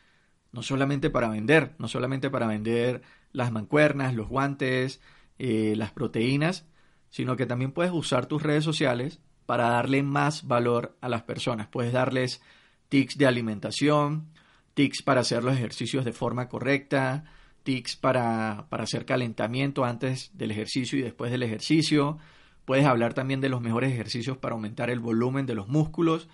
no 0.52 0.62
solamente 0.62 1.10
para 1.10 1.28
vender, 1.28 1.74
no 1.78 1.88
solamente 1.88 2.30
para 2.30 2.46
vender 2.46 3.02
las 3.32 3.50
mancuernas, 3.52 4.14
los 4.14 4.28
guantes, 4.28 5.00
eh, 5.38 5.74
las 5.76 5.92
proteínas, 5.92 6.66
sino 7.08 7.36
que 7.36 7.46
también 7.46 7.72
puedes 7.72 7.92
usar 7.92 8.26
tus 8.26 8.42
redes 8.42 8.64
sociales 8.64 9.20
para 9.46 9.70
darle 9.70 10.02
más 10.02 10.46
valor 10.46 10.96
a 11.00 11.08
las 11.08 11.22
personas. 11.22 11.68
Puedes 11.68 11.92
darles 11.92 12.42
tics 12.88 13.16
de 13.16 13.26
alimentación, 13.26 14.28
tics 14.74 15.02
para 15.02 15.22
hacer 15.22 15.42
los 15.44 15.54
ejercicios 15.54 16.04
de 16.04 16.12
forma 16.12 16.48
correcta, 16.48 17.24
tics 17.62 17.96
para, 17.96 18.66
para 18.68 18.84
hacer 18.84 19.06
calentamiento 19.06 19.84
antes 19.84 20.30
del 20.36 20.50
ejercicio 20.50 20.98
y 20.98 21.02
después 21.02 21.30
del 21.30 21.42
ejercicio. 21.42 22.18
Puedes 22.64 22.84
hablar 22.84 23.14
también 23.14 23.40
de 23.40 23.48
los 23.48 23.60
mejores 23.60 23.92
ejercicios 23.92 24.36
para 24.36 24.54
aumentar 24.54 24.90
el 24.90 25.00
volumen 25.00 25.46
de 25.46 25.54
los 25.54 25.68
músculos 25.68 26.28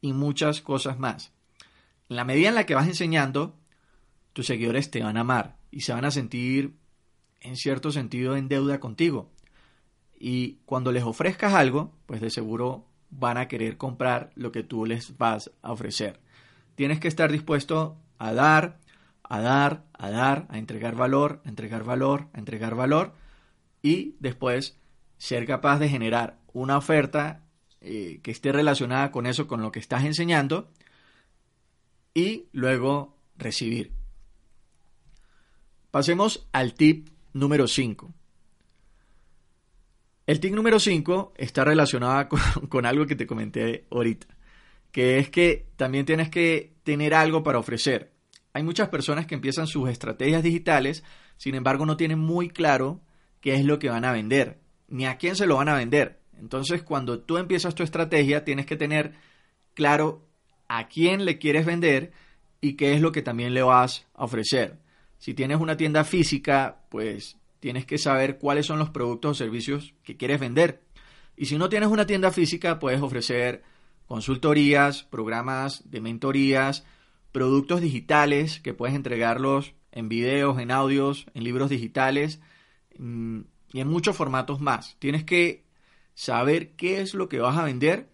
y 0.00 0.12
muchas 0.12 0.60
cosas 0.60 0.98
más. 0.98 1.32
En 2.08 2.16
la 2.16 2.24
medida 2.24 2.48
en 2.48 2.54
la 2.54 2.66
que 2.66 2.74
vas 2.74 2.86
enseñando, 2.86 3.56
tus 4.32 4.46
seguidores 4.46 4.90
te 4.90 5.02
van 5.02 5.16
a 5.16 5.20
amar 5.20 5.56
y 5.70 5.80
se 5.80 5.92
van 5.92 6.04
a 6.04 6.10
sentir 6.10 6.76
en 7.40 7.56
cierto 7.56 7.90
sentido 7.90 8.36
en 8.36 8.48
deuda 8.48 8.80
contigo. 8.80 9.30
Y 10.18 10.58
cuando 10.64 10.92
les 10.92 11.04
ofrezcas 11.04 11.54
algo, 11.54 11.92
pues 12.06 12.20
de 12.20 12.30
seguro 12.30 12.86
van 13.10 13.38
a 13.38 13.48
querer 13.48 13.76
comprar 13.76 14.30
lo 14.34 14.52
que 14.52 14.62
tú 14.62 14.86
les 14.86 15.16
vas 15.18 15.50
a 15.62 15.72
ofrecer. 15.72 16.20
Tienes 16.74 17.00
que 17.00 17.08
estar 17.08 17.30
dispuesto 17.30 17.96
a 18.18 18.32
dar, 18.32 18.78
a 19.22 19.40
dar, 19.40 19.84
a 19.92 20.10
dar, 20.10 20.46
a 20.50 20.58
entregar 20.58 20.94
valor, 20.94 21.40
a 21.44 21.48
entregar 21.48 21.84
valor, 21.84 22.28
a 22.32 22.38
entregar 22.38 22.74
valor 22.74 23.14
y 23.82 24.14
después 24.20 24.78
ser 25.18 25.46
capaz 25.46 25.78
de 25.78 25.88
generar 25.88 26.38
una 26.52 26.76
oferta 26.76 27.42
eh, 27.80 28.20
que 28.22 28.30
esté 28.30 28.52
relacionada 28.52 29.10
con 29.10 29.26
eso, 29.26 29.46
con 29.46 29.62
lo 29.62 29.72
que 29.72 29.78
estás 29.78 30.04
enseñando 30.04 30.68
y 32.14 32.46
luego 32.52 33.16
recibir. 33.36 33.92
Pasemos 35.90 36.48
al 36.52 36.74
tip 36.74 37.08
número 37.32 37.68
5. 37.68 38.12
El 40.26 40.40
tip 40.40 40.54
número 40.54 40.80
5 40.80 41.34
está 41.36 41.64
relacionado 41.64 42.28
con, 42.54 42.66
con, 42.68 42.86
algo 42.86 43.06
que 43.06 43.14
te 43.14 43.26
comenté 43.26 43.86
ahorita, 43.90 44.26
que 44.90 45.18
es 45.18 45.30
que 45.30 45.66
también 45.76 46.04
tienes 46.04 46.30
que 46.30 46.74
tener 46.82 47.14
algo 47.14 47.42
para 47.42 47.58
ofrecer. 47.58 48.12
Hay 48.52 48.62
muchas 48.62 48.88
personas 48.88 49.26
que 49.26 49.34
empiezan 49.34 49.66
sus 49.66 49.88
estrategias 49.88 50.42
digitales, 50.42 51.04
sin 51.36 51.54
embargo 51.54 51.86
no 51.86 51.96
tienen 51.96 52.18
muy 52.18 52.48
claro 52.48 53.00
qué 53.40 53.54
es 53.54 53.64
lo 53.64 53.78
que 53.78 53.90
van 53.90 54.04
a 54.04 54.12
vender, 54.12 54.58
ni 54.88 55.06
a 55.06 55.16
quién 55.16 55.36
se 55.36 55.46
lo 55.46 55.56
van 55.56 55.68
a 55.68 55.76
vender. 55.76 56.18
Entonces 56.38 56.82
cuando 56.82 57.20
tú 57.20 57.36
empiezas 57.36 57.74
tu 57.74 57.82
estrategia 57.82 58.44
tienes 58.44 58.66
que 58.66 58.76
tener 58.76 59.12
claro 59.74 60.26
a 60.68 60.88
quién 60.88 61.24
le 61.24 61.38
quieres 61.38 61.66
vender 61.66 62.12
y 62.60 62.74
qué 62.74 62.94
es 62.94 63.00
lo 63.00 63.12
que 63.12 63.22
también 63.22 63.54
le 63.54 63.62
vas 63.62 64.06
a 64.14 64.24
ofrecer. 64.24 64.78
Si 65.18 65.34
tienes 65.34 65.60
una 65.60 65.76
tienda 65.76 66.02
física, 66.02 66.80
pues 66.88 67.36
tienes 67.60 67.86
que 67.86 67.98
saber 67.98 68.38
cuáles 68.38 68.66
son 68.66 68.78
los 68.78 68.90
productos 68.90 69.32
o 69.32 69.34
servicios 69.34 69.94
que 70.02 70.16
quieres 70.16 70.40
vender. 70.40 70.82
Y 71.36 71.46
si 71.46 71.58
no 71.58 71.68
tienes 71.68 71.88
una 71.88 72.06
tienda 72.06 72.30
física, 72.30 72.78
puedes 72.78 73.02
ofrecer 73.02 73.62
consultorías, 74.06 75.02
programas 75.04 75.90
de 75.90 76.00
mentorías, 76.00 76.84
productos 77.32 77.80
digitales 77.80 78.60
que 78.60 78.74
puedes 78.74 78.96
entregarlos 78.96 79.74
en 79.92 80.08
videos, 80.08 80.58
en 80.58 80.70
audios, 80.70 81.26
en 81.34 81.44
libros 81.44 81.70
digitales 81.70 82.40
mm, 82.98 83.40
y 83.72 83.80
en 83.80 83.88
muchos 83.88 84.16
formatos 84.16 84.60
más. 84.60 84.96
Tienes 84.98 85.24
que 85.24 85.64
saber 86.14 86.76
qué 86.76 87.00
es 87.00 87.14
lo 87.14 87.28
que 87.28 87.40
vas 87.40 87.56
a 87.58 87.64
vender 87.64 88.08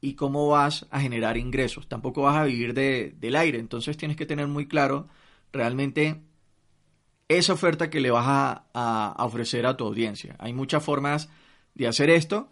y 0.00 0.14
cómo 0.14 0.48
vas 0.48 0.86
a 0.90 1.00
generar 1.00 1.36
ingresos. 1.36 1.88
Tampoco 1.88 2.22
vas 2.22 2.36
a 2.36 2.44
vivir 2.44 2.74
del 2.74 3.36
aire, 3.36 3.58
entonces 3.58 3.96
tienes 3.96 4.16
que 4.16 4.26
tener 4.26 4.46
muy 4.46 4.68
claro 4.68 5.08
realmente 5.52 6.22
esa 7.28 7.52
oferta 7.52 7.90
que 7.90 8.00
le 8.00 8.10
vas 8.10 8.24
a, 8.26 9.14
ofrecer 9.18 9.66
a 9.66 9.76
tu 9.76 9.84
audiencia. 9.84 10.36
Hay 10.38 10.52
muchas 10.52 10.84
formas 10.84 11.28
de 11.74 11.88
hacer 11.88 12.10
esto 12.10 12.50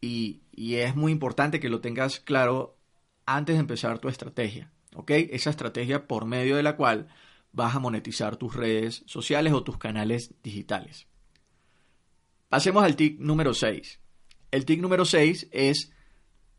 y, 0.00 0.40
es 0.54 0.94
muy 0.94 1.12
importante 1.12 1.60
que 1.60 1.68
lo 1.68 1.80
tengas 1.80 2.20
claro 2.20 2.76
antes 3.24 3.56
de 3.56 3.60
empezar 3.60 3.98
tu 3.98 4.08
estrategia. 4.08 4.70
¿Ok? 4.94 5.10
Esa 5.10 5.50
estrategia 5.50 6.06
por 6.06 6.26
medio 6.26 6.56
de 6.56 6.62
la 6.62 6.76
cual 6.76 7.08
vas 7.52 7.74
a 7.74 7.78
monetizar 7.78 8.36
tus 8.36 8.54
redes 8.54 9.02
sociales 9.06 9.52
o 9.54 9.64
tus 9.64 9.78
canales 9.78 10.34
digitales. 10.42 11.06
Pasemos 12.48 12.84
al 12.84 12.96
TIC 12.96 13.18
número 13.18 13.54
6. 13.54 14.00
El 14.50 14.66
TIC 14.66 14.80
número 14.80 15.06
6 15.06 15.48
es 15.52 15.92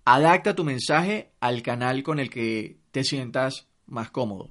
adapta 0.06 0.56
tu 0.56 0.64
mensaje 0.64 1.32
al 1.40 1.62
canal 1.62 2.02
con 2.02 2.20
el 2.20 2.32
que 2.32 2.80
te 2.92 3.04
sientas 3.04 3.68
más 3.86 4.10
cómodo. 4.10 4.50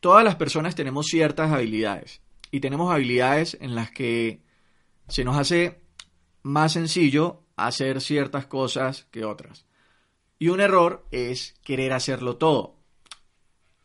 Todas 0.00 0.24
las 0.24 0.36
personas 0.36 0.74
tenemos 0.74 1.06
ciertas 1.06 1.52
habilidades 1.52 2.22
y 2.50 2.60
tenemos 2.60 2.90
habilidades 2.92 3.56
en 3.60 3.74
las 3.74 3.90
que 3.90 4.42
se 5.08 5.24
nos 5.24 5.36
hace 5.36 5.82
más 6.42 6.72
sencillo 6.72 7.42
hacer 7.56 8.00
ciertas 8.00 8.46
cosas 8.46 9.06
que 9.10 9.24
otras. 9.24 9.66
Y 10.38 10.48
un 10.48 10.60
error 10.60 11.06
es 11.10 11.54
querer 11.62 11.92
hacerlo 11.92 12.36
todo. 12.36 12.76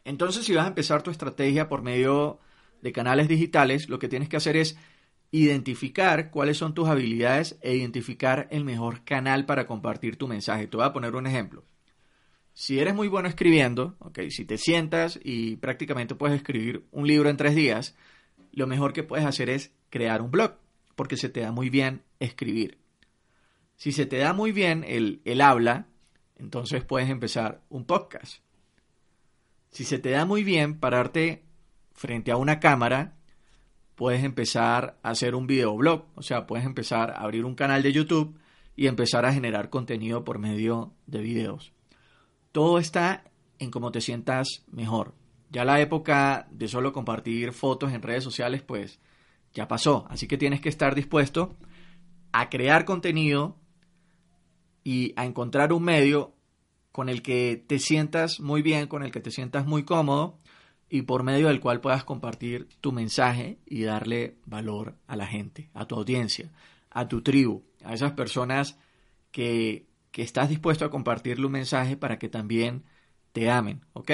Entonces, 0.05 0.45
si 0.45 0.53
vas 0.53 0.65
a 0.65 0.69
empezar 0.69 1.03
tu 1.03 1.11
estrategia 1.11 1.67
por 1.67 1.81
medio 1.81 2.39
de 2.81 2.93
canales 2.93 3.27
digitales, 3.27 3.89
lo 3.89 3.99
que 3.99 4.07
tienes 4.07 4.29
que 4.29 4.37
hacer 4.37 4.55
es 4.55 4.77
identificar 5.31 6.31
cuáles 6.31 6.57
son 6.57 6.73
tus 6.73 6.87
habilidades 6.87 7.57
e 7.61 7.75
identificar 7.75 8.47
el 8.51 8.63
mejor 8.63 9.03
canal 9.03 9.45
para 9.45 9.65
compartir 9.65 10.15
tu 10.15 10.29
mensaje. 10.29 10.67
Te 10.67 10.77
voy 10.77 10.85
a 10.85 10.93
poner 10.93 11.15
un 11.15 11.27
ejemplo. 11.27 11.65
Si 12.55 12.79
eres 12.79 12.95
muy 12.95 13.09
bueno 13.09 13.27
escribiendo, 13.27 13.97
okay, 13.99 14.31
si 14.31 14.45
te 14.45 14.57
sientas 14.57 15.19
y 15.21 15.57
prácticamente 15.57 16.15
puedes 16.15 16.37
escribir 16.37 16.85
un 16.91 17.05
libro 17.05 17.29
en 17.29 17.35
tres 17.35 17.53
días, 17.53 17.97
lo 18.53 18.65
mejor 18.65 18.93
que 18.93 19.03
puedes 19.03 19.25
hacer 19.25 19.49
es 19.49 19.73
crear 19.89 20.21
un 20.21 20.31
blog, 20.31 20.53
porque 20.95 21.17
se 21.17 21.27
te 21.27 21.41
da 21.41 21.51
muy 21.51 21.69
bien 21.69 22.03
escribir. 22.21 22.77
Si 23.75 23.91
se 23.91 24.05
te 24.05 24.19
da 24.19 24.31
muy 24.31 24.53
bien 24.53 24.85
el, 24.87 25.21
el 25.25 25.41
habla, 25.41 25.87
entonces 26.37 26.85
puedes 26.85 27.09
empezar 27.09 27.61
un 27.67 27.83
podcast. 27.83 28.37
Si 29.71 29.83
se 29.83 29.99
te 29.99 30.11
da 30.11 30.23
muy 30.23 30.45
bien 30.45 30.79
pararte 30.79 31.43
frente 31.91 32.31
a 32.31 32.37
una 32.37 32.61
cámara, 32.61 33.17
puedes 33.95 34.23
empezar 34.23 34.97
a 35.03 35.09
hacer 35.09 35.35
un 35.35 35.45
videoblog, 35.45 36.05
o 36.15 36.21
sea, 36.21 36.47
puedes 36.47 36.65
empezar 36.65 37.11
a 37.11 37.15
abrir 37.15 37.43
un 37.43 37.55
canal 37.55 37.83
de 37.83 37.91
YouTube 37.91 38.39
y 38.77 38.87
empezar 38.87 39.25
a 39.25 39.33
generar 39.33 39.69
contenido 39.69 40.23
por 40.23 40.39
medio 40.39 40.93
de 41.05 41.19
videos. 41.19 41.74
Todo 42.55 42.79
está 42.79 43.25
en 43.59 43.69
cómo 43.69 43.91
te 43.91 43.99
sientas 43.99 44.63
mejor. 44.71 45.13
Ya 45.51 45.65
la 45.65 45.81
época 45.81 46.47
de 46.51 46.69
solo 46.69 46.93
compartir 46.93 47.51
fotos 47.51 47.91
en 47.91 48.01
redes 48.01 48.23
sociales, 48.23 48.61
pues 48.61 49.01
ya 49.53 49.67
pasó. 49.67 50.07
Así 50.09 50.25
que 50.25 50.37
tienes 50.37 50.61
que 50.61 50.69
estar 50.69 50.95
dispuesto 50.95 51.57
a 52.31 52.49
crear 52.49 52.85
contenido 52.85 53.57
y 54.85 55.11
a 55.17 55.25
encontrar 55.25 55.73
un 55.73 55.83
medio 55.83 56.33
con 56.93 57.09
el 57.09 57.21
que 57.21 57.61
te 57.67 57.77
sientas 57.77 58.39
muy 58.39 58.61
bien, 58.61 58.87
con 58.87 59.03
el 59.03 59.11
que 59.11 59.19
te 59.19 59.31
sientas 59.31 59.65
muy 59.65 59.83
cómodo 59.83 60.39
y 60.89 61.01
por 61.01 61.23
medio 61.23 61.49
del 61.49 61.59
cual 61.59 61.81
puedas 61.81 62.05
compartir 62.05 62.69
tu 62.79 62.93
mensaje 62.93 63.59
y 63.65 63.83
darle 63.83 64.37
valor 64.45 64.95
a 65.07 65.17
la 65.17 65.27
gente, 65.27 65.69
a 65.73 65.87
tu 65.87 65.95
audiencia, 65.95 66.53
a 66.89 67.09
tu 67.09 67.21
tribu, 67.21 67.63
a 67.83 67.93
esas 67.93 68.13
personas 68.13 68.79
que, 69.33 69.87
que 70.15 70.21
estás 70.21 70.47
dispuesto 70.47 70.85
a 70.85 70.89
compartirle 70.89 71.45
un 71.45 71.51
mensaje 71.51 71.97
para 71.97 72.17
que 72.17 72.29
también 72.29 72.85
te 73.33 73.51
amen, 73.51 73.81
¿ok? 73.91 74.11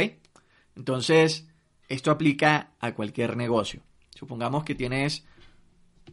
Entonces, 0.76 1.48
esto 1.90 2.10
aplica 2.10 2.72
a 2.80 2.96
cualquier 2.96 3.38
negocio. 3.38 3.84
Supongamos 4.10 4.64
que 4.64 4.74
tienes 4.74 5.28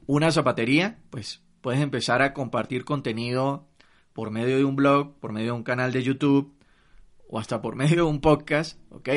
una 0.05 0.31
zapatería, 0.31 0.99
pues 1.09 1.43
puedes 1.63 1.81
empezar 1.81 2.21
a 2.21 2.35
compartir 2.35 2.85
contenido 2.85 3.67
por 4.13 4.31
medio 4.31 4.59
de 4.59 4.65
un 4.67 4.77
blog, 4.77 5.19
por 5.21 5.33
medio 5.33 5.53
de 5.53 5.59
un 5.59 5.63
canal 5.63 5.91
de 5.91 6.03
YouTube 6.03 6.55
o 7.27 7.39
hasta 7.39 7.63
por 7.63 7.75
medio 7.75 7.97
de 7.97 8.11
un 8.11 8.21
podcast, 8.21 8.79
¿ok? 8.93 9.09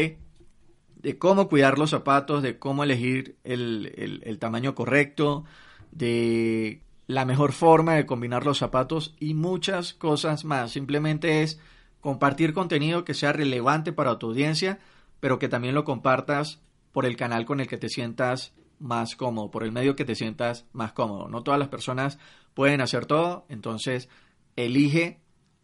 De 0.95 1.17
cómo 1.17 1.49
cuidar 1.49 1.79
los 1.79 1.89
zapatos, 1.89 2.43
de 2.43 2.59
cómo 2.59 2.85
elegir 2.85 3.37
el, 3.43 4.37
tamaño 4.39 4.73
correcto, 4.73 5.43
de 5.91 6.81
la 7.11 7.25
mejor 7.25 7.51
forma 7.51 7.95
de 7.95 8.05
combinar 8.05 8.45
los 8.45 8.59
zapatos 8.59 9.15
y 9.19 9.33
muchas 9.33 9.93
cosas 9.93 10.45
más. 10.45 10.71
Simplemente 10.71 11.43
es 11.43 11.59
compartir 11.99 12.53
contenido 12.53 13.03
que 13.03 13.13
sea 13.13 13.33
relevante 13.33 13.91
para 13.91 14.17
tu 14.17 14.27
audiencia, 14.27 14.79
pero 15.19 15.37
que 15.37 15.49
también 15.49 15.75
lo 15.75 15.83
compartas 15.83 16.61
por 16.93 17.05
el 17.05 17.17
canal 17.17 17.45
con 17.45 17.59
el 17.59 17.67
que 17.67 17.77
te 17.77 17.89
sientas 17.89 18.53
más 18.79 19.17
cómodo, 19.17 19.51
por 19.51 19.63
el 19.63 19.73
medio 19.73 19.95
que 19.95 20.05
te 20.05 20.15
sientas 20.15 20.65
más 20.71 20.93
cómodo. 20.93 21.27
No 21.27 21.43
todas 21.43 21.59
las 21.59 21.67
personas 21.67 22.17
pueden 22.53 22.79
hacer 22.79 23.05
todo, 23.05 23.45
entonces 23.49 24.07
elige 24.55 25.19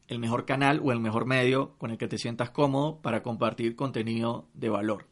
el 0.07 0.19
mejor 0.19 0.45
canal 0.45 0.81
o 0.83 0.91
el 0.91 0.99
mejor 0.99 1.25
medio 1.25 1.77
con 1.77 1.91
el 1.91 1.97
que 1.97 2.09
te 2.09 2.17
sientas 2.17 2.49
cómodo 2.49 3.01
para 3.01 3.23
compartir 3.23 3.75
contenido 3.77 4.49
de 4.53 4.69
valor. 4.69 5.07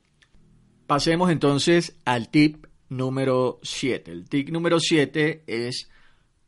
Pasemos 0.86 1.32
entonces 1.32 1.98
al 2.04 2.30
tip 2.30 2.66
número 2.90 3.60
7. 3.64 4.12
El 4.12 4.30
tip 4.30 4.50
número 4.50 4.82
7 4.82 5.44
es 5.48 5.90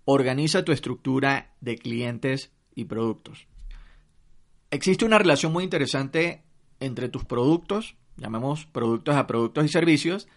organiza 0.09 0.63
tu 0.63 0.71
estructura 0.71 1.53
de 1.59 1.77
clientes 1.77 2.53
y 2.73 2.85
productos. 2.85 3.45
Existe 4.71 5.03
una 5.03 5.17
relación 5.17 5.51
muy 5.51 5.65
interesante 5.65 6.43
entre 6.79 7.09
tus 7.09 7.25
productos, 7.25 7.97
llamemos 8.15 8.65
productos 8.67 9.17
a 9.17 9.27
productos 9.27 9.65
y 9.65 9.67
servicios, 9.67 10.29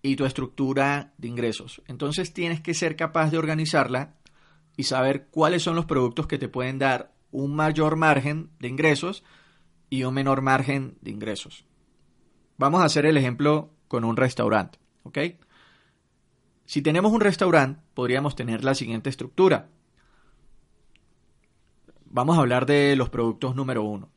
y 0.00 0.14
tu 0.14 0.24
estructura 0.24 1.12
de 1.18 1.26
ingresos. 1.26 1.82
Entonces 1.88 2.32
tienes 2.32 2.60
que 2.60 2.72
ser 2.72 2.94
capaz 2.94 3.32
de 3.32 3.38
organizarla 3.38 4.14
y 4.76 4.84
saber 4.84 5.26
cuáles 5.26 5.64
son 5.64 5.74
los 5.74 5.86
productos 5.86 6.28
que 6.28 6.38
te 6.38 6.48
pueden 6.48 6.78
dar 6.78 7.12
un 7.32 7.56
mayor 7.56 7.96
margen 7.96 8.50
de 8.60 8.68
ingresos 8.68 9.24
y 9.90 10.04
un 10.04 10.14
menor 10.14 10.40
margen 10.40 10.96
de 11.00 11.10
ingresos. 11.10 11.64
vamos 12.58 12.80
a 12.82 12.84
hacer 12.84 13.06
el 13.06 13.16
ejemplo 13.16 13.72
con 13.88 14.04
un 14.04 14.16
restaurante, 14.16 14.78
¿ok? 15.02 15.18
Si 16.70 16.82
tenemos 16.82 17.10
un 17.10 17.20
restaurante, 17.20 17.80
podríamos 17.94 18.36
tener 18.36 18.62
la 18.62 18.76
siguiente 18.76 19.10
estructura. 19.10 19.70
Vamos 22.04 22.38
a 22.38 22.42
hablar 22.42 22.64
de 22.64 22.94
los 22.94 23.10
productos 23.10 23.56
número 23.56 23.82
uno. 23.82 24.08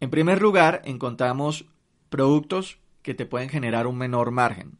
En 0.00 0.08
primer 0.08 0.40
lugar, 0.40 0.80
encontramos 0.86 1.66
productos 2.08 2.78
que 3.02 3.12
te 3.12 3.26
pueden 3.26 3.50
generar 3.50 3.86
un 3.86 3.98
menor 3.98 4.30
margen. 4.30 4.78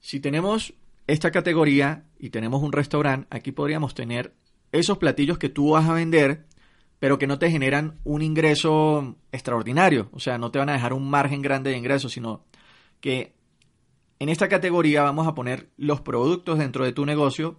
Si 0.00 0.18
tenemos 0.18 0.72
esta 1.06 1.30
categoría 1.30 2.06
y 2.18 2.30
tenemos 2.30 2.62
un 2.62 2.72
restaurante, 2.72 3.26
aquí 3.28 3.52
podríamos 3.52 3.92
tener 3.94 4.32
esos 4.72 4.96
platillos 4.96 5.36
que 5.36 5.50
tú 5.50 5.72
vas 5.72 5.86
a 5.86 5.92
vender, 5.92 6.46
pero 6.98 7.18
que 7.18 7.26
no 7.26 7.38
te 7.38 7.50
generan 7.50 7.98
un 8.04 8.22
ingreso 8.22 9.18
extraordinario. 9.30 10.08
O 10.12 10.20
sea, 10.20 10.38
no 10.38 10.50
te 10.50 10.58
van 10.58 10.70
a 10.70 10.72
dejar 10.72 10.94
un 10.94 11.10
margen 11.10 11.42
grande 11.42 11.68
de 11.68 11.76
ingresos, 11.76 12.12
sino 12.12 12.46
que 13.02 13.33
en 14.18 14.28
esta 14.28 14.48
categoría 14.48 15.02
vamos 15.02 15.26
a 15.26 15.34
poner 15.34 15.70
los 15.76 16.00
productos 16.00 16.58
dentro 16.58 16.84
de 16.84 16.92
tu 16.92 17.04
negocio 17.04 17.56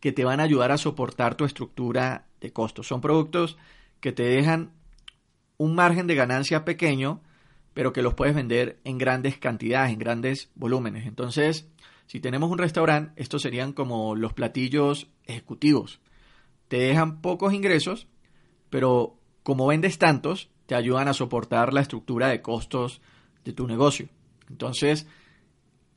que 0.00 0.12
te 0.12 0.24
van 0.24 0.40
a 0.40 0.44
ayudar 0.44 0.70
a 0.72 0.78
soportar 0.78 1.34
tu 1.34 1.44
estructura 1.44 2.26
de 2.40 2.52
costos. 2.52 2.86
Son 2.86 3.00
productos 3.00 3.58
que 4.00 4.12
te 4.12 4.22
dejan 4.22 4.72
un 5.56 5.74
margen 5.74 6.06
de 6.06 6.14
ganancia 6.14 6.64
pequeño, 6.64 7.20
pero 7.74 7.92
que 7.92 8.02
los 8.02 8.14
puedes 8.14 8.34
vender 8.34 8.78
en 8.84 8.98
grandes 8.98 9.38
cantidades, 9.38 9.92
en 9.92 9.98
grandes 9.98 10.50
volúmenes. 10.54 11.06
Entonces, 11.06 11.68
si 12.06 12.20
tenemos 12.20 12.50
un 12.50 12.58
restaurante, 12.58 13.20
estos 13.20 13.42
serían 13.42 13.72
como 13.72 14.14
los 14.14 14.32
platillos 14.32 15.08
ejecutivos. 15.26 16.00
Te 16.68 16.78
dejan 16.78 17.20
pocos 17.20 17.52
ingresos, 17.52 18.06
pero 18.70 19.16
como 19.42 19.66
vendes 19.66 19.98
tantos, 19.98 20.48
te 20.66 20.74
ayudan 20.74 21.08
a 21.08 21.14
soportar 21.14 21.72
la 21.72 21.80
estructura 21.80 22.28
de 22.28 22.40
costos 22.40 23.00
de 23.44 23.52
tu 23.52 23.66
negocio. 23.66 24.08
Entonces, 24.48 25.06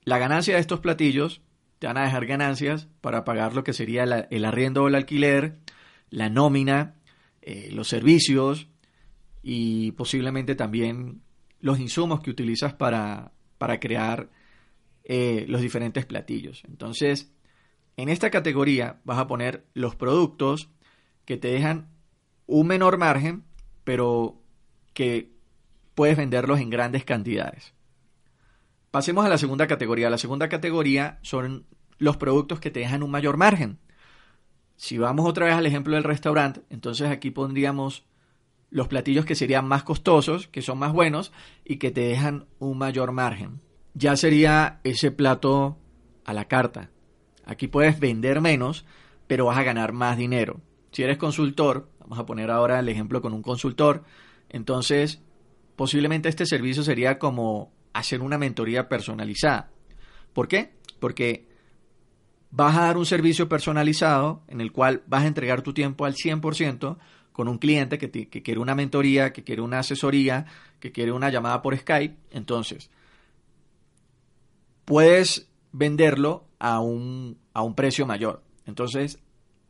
la 0.03 0.17
ganancia 0.17 0.55
de 0.55 0.61
estos 0.61 0.79
platillos 0.79 1.41
te 1.79 1.87
van 1.87 1.97
a 1.97 2.03
dejar 2.03 2.25
ganancias 2.25 2.87
para 3.01 3.23
pagar 3.23 3.55
lo 3.55 3.63
que 3.63 3.73
sería 3.73 4.03
el 4.03 4.45
arriendo 4.45 4.83
o 4.83 4.87
el 4.87 4.95
alquiler, 4.95 5.57
la 6.09 6.29
nómina, 6.29 6.95
eh, 7.41 7.69
los 7.71 7.87
servicios 7.87 8.67
y 9.41 9.91
posiblemente 9.93 10.55
también 10.55 11.21
los 11.59 11.79
insumos 11.79 12.21
que 12.21 12.29
utilizas 12.29 12.73
para, 12.73 13.31
para 13.57 13.79
crear 13.79 14.29
eh, 15.03 15.45
los 15.47 15.61
diferentes 15.61 16.05
platillos. 16.05 16.63
Entonces, 16.67 17.31
en 17.97 18.09
esta 18.09 18.29
categoría 18.29 18.99
vas 19.03 19.17
a 19.17 19.27
poner 19.27 19.65
los 19.73 19.95
productos 19.95 20.69
que 21.25 21.37
te 21.37 21.49
dejan 21.49 21.89
un 22.45 22.67
menor 22.67 22.97
margen, 22.97 23.43
pero 23.83 24.41
que 24.93 25.31
puedes 25.95 26.17
venderlos 26.17 26.59
en 26.59 26.69
grandes 26.69 27.05
cantidades. 27.05 27.73
Pasemos 28.91 29.25
a 29.25 29.29
la 29.29 29.37
segunda 29.37 29.67
categoría. 29.67 30.09
La 30.09 30.17
segunda 30.17 30.49
categoría 30.49 31.17
son 31.21 31.65
los 31.97 32.17
productos 32.17 32.59
que 32.59 32.71
te 32.71 32.81
dejan 32.81 33.03
un 33.03 33.11
mayor 33.11 33.37
margen. 33.37 33.79
Si 34.75 34.97
vamos 34.97 35.25
otra 35.25 35.45
vez 35.45 35.55
al 35.55 35.65
ejemplo 35.65 35.95
del 35.95 36.03
restaurante, 36.03 36.61
entonces 36.69 37.09
aquí 37.09 37.31
pondríamos 37.31 38.03
los 38.69 38.89
platillos 38.89 39.25
que 39.25 39.35
serían 39.35 39.65
más 39.65 39.83
costosos, 39.83 40.47
que 40.47 40.61
son 40.61 40.77
más 40.77 40.91
buenos 40.91 41.31
y 41.63 41.77
que 41.77 41.91
te 41.91 42.01
dejan 42.01 42.47
un 42.59 42.77
mayor 42.77 43.13
margen. 43.13 43.61
Ya 43.93 44.17
sería 44.17 44.81
ese 44.83 45.11
plato 45.11 45.77
a 46.25 46.33
la 46.33 46.45
carta. 46.45 46.89
Aquí 47.45 47.67
puedes 47.67 47.99
vender 47.99 48.41
menos, 48.41 48.85
pero 49.27 49.45
vas 49.45 49.57
a 49.57 49.63
ganar 49.63 49.93
más 49.93 50.17
dinero. 50.17 50.59
Si 50.91 51.03
eres 51.03 51.17
consultor, 51.17 51.89
vamos 51.99 52.19
a 52.19 52.25
poner 52.25 52.51
ahora 52.51 52.79
el 52.79 52.89
ejemplo 52.89 53.21
con 53.21 53.33
un 53.33 53.41
consultor, 53.41 54.03
entonces 54.49 55.21
posiblemente 55.77 56.27
este 56.27 56.45
servicio 56.45 56.83
sería 56.83 57.19
como 57.19 57.71
hacer 57.93 58.21
una 58.21 58.37
mentoría 58.37 58.87
personalizada. 58.89 59.71
¿Por 60.33 60.47
qué? 60.47 60.73
Porque 60.99 61.47
vas 62.51 62.77
a 62.77 62.81
dar 62.81 62.97
un 62.97 63.05
servicio 63.05 63.49
personalizado 63.49 64.43
en 64.47 64.61
el 64.61 64.71
cual 64.71 65.03
vas 65.07 65.23
a 65.23 65.27
entregar 65.27 65.61
tu 65.61 65.73
tiempo 65.73 66.05
al 66.05 66.15
100% 66.15 66.97
con 67.31 67.47
un 67.47 67.57
cliente 67.57 67.97
que, 67.97 68.11
que, 68.11 68.43
quiere 68.43 68.59
una 68.59 68.75
mentoría, 68.75 69.31
que 69.31 69.43
quiere 69.43 69.61
una 69.61 69.79
asesoría, 69.79 70.45
que 70.79 70.91
quiere 70.91 71.11
una 71.11 71.29
llamada 71.29 71.61
por 71.61 71.77
Skype. 71.77 72.17
Entonces, 72.31 72.91
puedes 74.85 75.49
venderlo 75.71 76.45
a 76.59 76.81
un, 76.81 77.37
a 77.53 77.61
un 77.61 77.75
precio 77.75 78.05
mayor. 78.05 78.43
Entonces, 78.65 79.19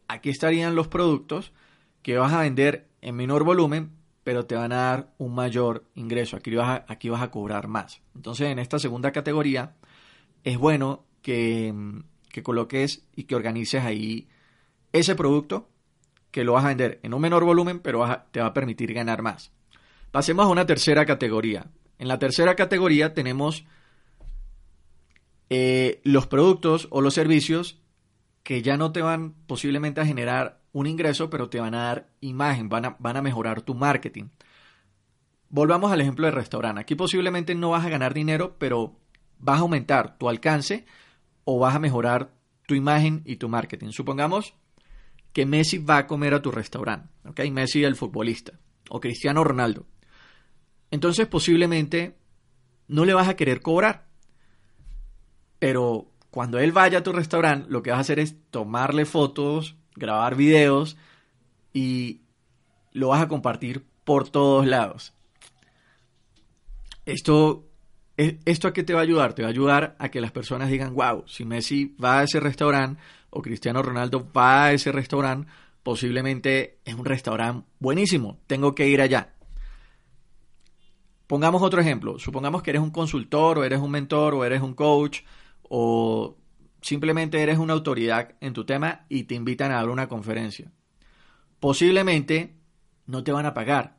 aquí 0.07 0.29
estarían 0.29 0.75
los 0.75 0.87
productos 0.87 1.53
que 2.01 2.17
vas 2.17 2.33
a 2.33 2.41
vender 2.41 2.87
en 3.01 3.15
menor 3.15 3.43
volumen, 3.43 3.91
pero 4.23 4.45
te 4.45 4.55
van 4.55 4.71
a 4.71 4.75
dar 4.75 5.13
un 5.17 5.33
mayor 5.33 5.85
ingreso. 5.95 6.37
Aquí 6.37 6.53
vas 6.55 6.69
a, 6.69 6.85
aquí 6.87 7.09
vas 7.09 7.21
a 7.21 7.31
cobrar 7.31 7.67
más. 7.67 8.01
Entonces, 8.15 8.49
en 8.49 8.59
esta 8.59 8.79
segunda 8.79 9.11
categoría, 9.11 9.75
es 10.43 10.57
bueno 10.57 11.05
que, 11.21 11.73
que 12.29 12.43
coloques 12.43 13.05
y 13.15 13.23
que 13.23 13.35
organices 13.35 13.83
ahí 13.83 14.27
ese 14.93 15.15
producto 15.15 15.69
que 16.31 16.43
lo 16.43 16.53
vas 16.53 16.65
a 16.65 16.69
vender 16.69 16.99
en 17.03 17.13
un 17.13 17.21
menor 17.21 17.43
volumen, 17.43 17.79
pero 17.79 18.05
te 18.31 18.39
va 18.39 18.47
a 18.47 18.53
permitir 18.53 18.93
ganar 18.93 19.21
más. 19.21 19.51
Pasemos 20.11 20.45
a 20.45 20.49
una 20.49 20.65
tercera 20.65 21.05
categoría. 21.05 21.67
En 21.99 22.07
la 22.07 22.19
tercera 22.19 22.55
categoría 22.55 23.13
tenemos 23.13 23.65
eh, 25.49 25.99
los 26.03 26.27
productos 26.27 26.87
o 26.89 27.01
los 27.01 27.13
servicios 27.13 27.79
que 28.51 28.61
ya 28.61 28.75
no 28.75 28.91
te 28.91 29.01
van 29.01 29.33
posiblemente 29.47 30.01
a 30.01 30.05
generar 30.05 30.59
un 30.73 30.85
ingreso, 30.85 31.29
pero 31.29 31.47
te 31.47 31.61
van 31.61 31.73
a 31.73 31.83
dar 31.83 32.09
imagen, 32.19 32.67
van 32.67 32.83
a, 32.83 32.97
van 32.99 33.15
a 33.15 33.21
mejorar 33.21 33.61
tu 33.61 33.75
marketing. 33.75 34.25
Volvamos 35.47 35.89
al 35.89 36.01
ejemplo 36.01 36.25
del 36.25 36.35
restaurante. 36.35 36.81
Aquí 36.81 36.95
posiblemente 36.95 37.55
no 37.55 37.69
vas 37.69 37.85
a 37.85 37.89
ganar 37.89 38.13
dinero, 38.13 38.57
pero 38.59 38.99
vas 39.39 39.59
a 39.59 39.61
aumentar 39.61 40.17
tu 40.17 40.27
alcance 40.27 40.85
o 41.45 41.59
vas 41.59 41.75
a 41.75 41.79
mejorar 41.79 42.33
tu 42.67 42.75
imagen 42.75 43.21
y 43.23 43.37
tu 43.37 43.47
marketing. 43.47 43.91
Supongamos 43.91 44.53
que 45.31 45.45
Messi 45.45 45.77
va 45.77 45.99
a 45.99 46.07
comer 46.07 46.33
a 46.33 46.41
tu 46.41 46.51
restaurante, 46.51 47.07
¿ok? 47.23 47.39
Messi 47.53 47.85
el 47.85 47.95
futbolista 47.95 48.59
o 48.89 48.99
Cristiano 48.99 49.45
Ronaldo. 49.45 49.85
Entonces 50.89 51.25
posiblemente 51.25 52.17
no 52.89 53.05
le 53.05 53.13
vas 53.13 53.29
a 53.29 53.37
querer 53.37 53.61
cobrar. 53.61 54.09
Pero 55.57 56.10
cuando 56.31 56.59
él 56.59 56.71
vaya 56.71 56.99
a 56.99 57.03
tu 57.03 57.11
restaurante, 57.11 57.69
lo 57.69 57.83
que 57.83 57.91
vas 57.91 57.97
a 57.97 58.01
hacer 58.01 58.19
es 58.19 58.35
tomarle 58.49 59.05
fotos, 59.05 59.75
grabar 59.95 60.35
videos 60.35 60.97
y 61.73 62.21
lo 62.93 63.09
vas 63.09 63.21
a 63.21 63.27
compartir 63.27 63.85
por 64.05 64.29
todos 64.29 64.65
lados. 64.65 65.13
Esto, 67.05 67.67
e, 68.15 68.39
¿Esto 68.45 68.69
a 68.69 68.73
qué 68.73 68.83
te 68.83 68.93
va 68.93 69.01
a 69.01 69.03
ayudar? 69.03 69.33
Te 69.33 69.41
va 69.41 69.49
a 69.49 69.51
ayudar 69.51 69.95
a 69.99 70.09
que 70.09 70.21
las 70.21 70.31
personas 70.31 70.69
digan, 70.69 70.95
wow, 70.95 71.25
si 71.27 71.43
Messi 71.43 71.95
va 72.01 72.19
a 72.19 72.23
ese 72.23 72.39
restaurante 72.39 73.01
o 73.29 73.41
Cristiano 73.41 73.81
Ronaldo 73.81 74.25
va 74.31 74.65
a 74.65 74.71
ese 74.71 74.93
restaurante, 74.93 75.51
posiblemente 75.83 76.79
es 76.85 76.93
un 76.93 77.05
restaurante 77.05 77.67
buenísimo, 77.79 78.39
tengo 78.47 78.73
que 78.73 78.87
ir 78.87 79.01
allá. 79.01 79.33
Pongamos 81.27 81.61
otro 81.61 81.81
ejemplo, 81.81 82.19
supongamos 82.19 82.63
que 82.63 82.69
eres 82.69 82.81
un 82.81 82.91
consultor 82.91 83.59
o 83.59 83.63
eres 83.65 83.79
un 83.79 83.91
mentor 83.91 84.33
o 84.33 84.45
eres 84.45 84.61
un 84.61 84.73
coach 84.73 85.21
o 85.73 86.37
simplemente 86.81 87.41
eres 87.41 87.57
una 87.57 87.71
autoridad 87.71 88.35
en 88.41 88.51
tu 88.51 88.65
tema 88.65 89.05
y 89.07 89.23
te 89.23 89.35
invitan 89.35 89.71
a 89.71 89.75
dar 89.75 89.87
una 89.87 90.09
conferencia. 90.09 90.69
Posiblemente 91.61 92.57
no 93.05 93.23
te 93.23 93.31
van 93.31 93.45
a 93.45 93.53
pagar, 93.53 93.95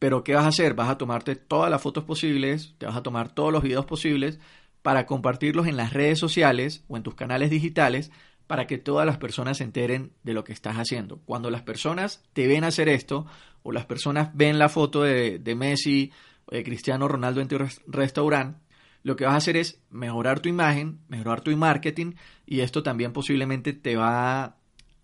pero 0.00 0.24
¿qué 0.24 0.34
vas 0.34 0.44
a 0.44 0.48
hacer? 0.48 0.74
Vas 0.74 0.90
a 0.90 0.98
tomarte 0.98 1.36
todas 1.36 1.70
las 1.70 1.80
fotos 1.80 2.02
posibles, 2.02 2.74
te 2.78 2.86
vas 2.86 2.96
a 2.96 3.04
tomar 3.04 3.32
todos 3.32 3.52
los 3.52 3.62
videos 3.62 3.86
posibles 3.86 4.40
para 4.82 5.06
compartirlos 5.06 5.68
en 5.68 5.76
las 5.76 5.92
redes 5.92 6.18
sociales 6.18 6.84
o 6.88 6.96
en 6.96 7.04
tus 7.04 7.14
canales 7.14 7.50
digitales 7.50 8.10
para 8.48 8.66
que 8.66 8.78
todas 8.78 9.06
las 9.06 9.18
personas 9.18 9.58
se 9.58 9.64
enteren 9.64 10.10
de 10.24 10.32
lo 10.32 10.42
que 10.42 10.52
estás 10.52 10.78
haciendo. 10.78 11.20
Cuando 11.26 11.48
las 11.48 11.62
personas 11.62 12.24
te 12.32 12.48
ven 12.48 12.64
hacer 12.64 12.88
esto 12.88 13.24
o 13.62 13.70
las 13.70 13.86
personas 13.86 14.30
ven 14.34 14.58
la 14.58 14.68
foto 14.68 15.02
de, 15.02 15.54
Messi 15.56 16.10
o 16.46 16.56
de 16.56 16.64
Cristiano 16.64 17.06
Ronaldo 17.06 17.40
en 17.40 17.46
tu 17.46 17.56
restaurante, 17.86 18.58
lo 19.02 19.16
que 19.16 19.24
vas 19.24 19.34
a 19.34 19.38
hacer 19.38 19.56
es 19.56 19.80
mejorar 19.90 20.40
tu 20.40 20.48
imagen, 20.48 21.00
mejorar 21.08 21.40
tu 21.40 21.56
marketing 21.56 22.14
y 22.46 22.60
esto 22.60 22.82
también 22.82 23.12
posiblemente 23.12 23.72
te 23.72 23.96
va 23.96 24.56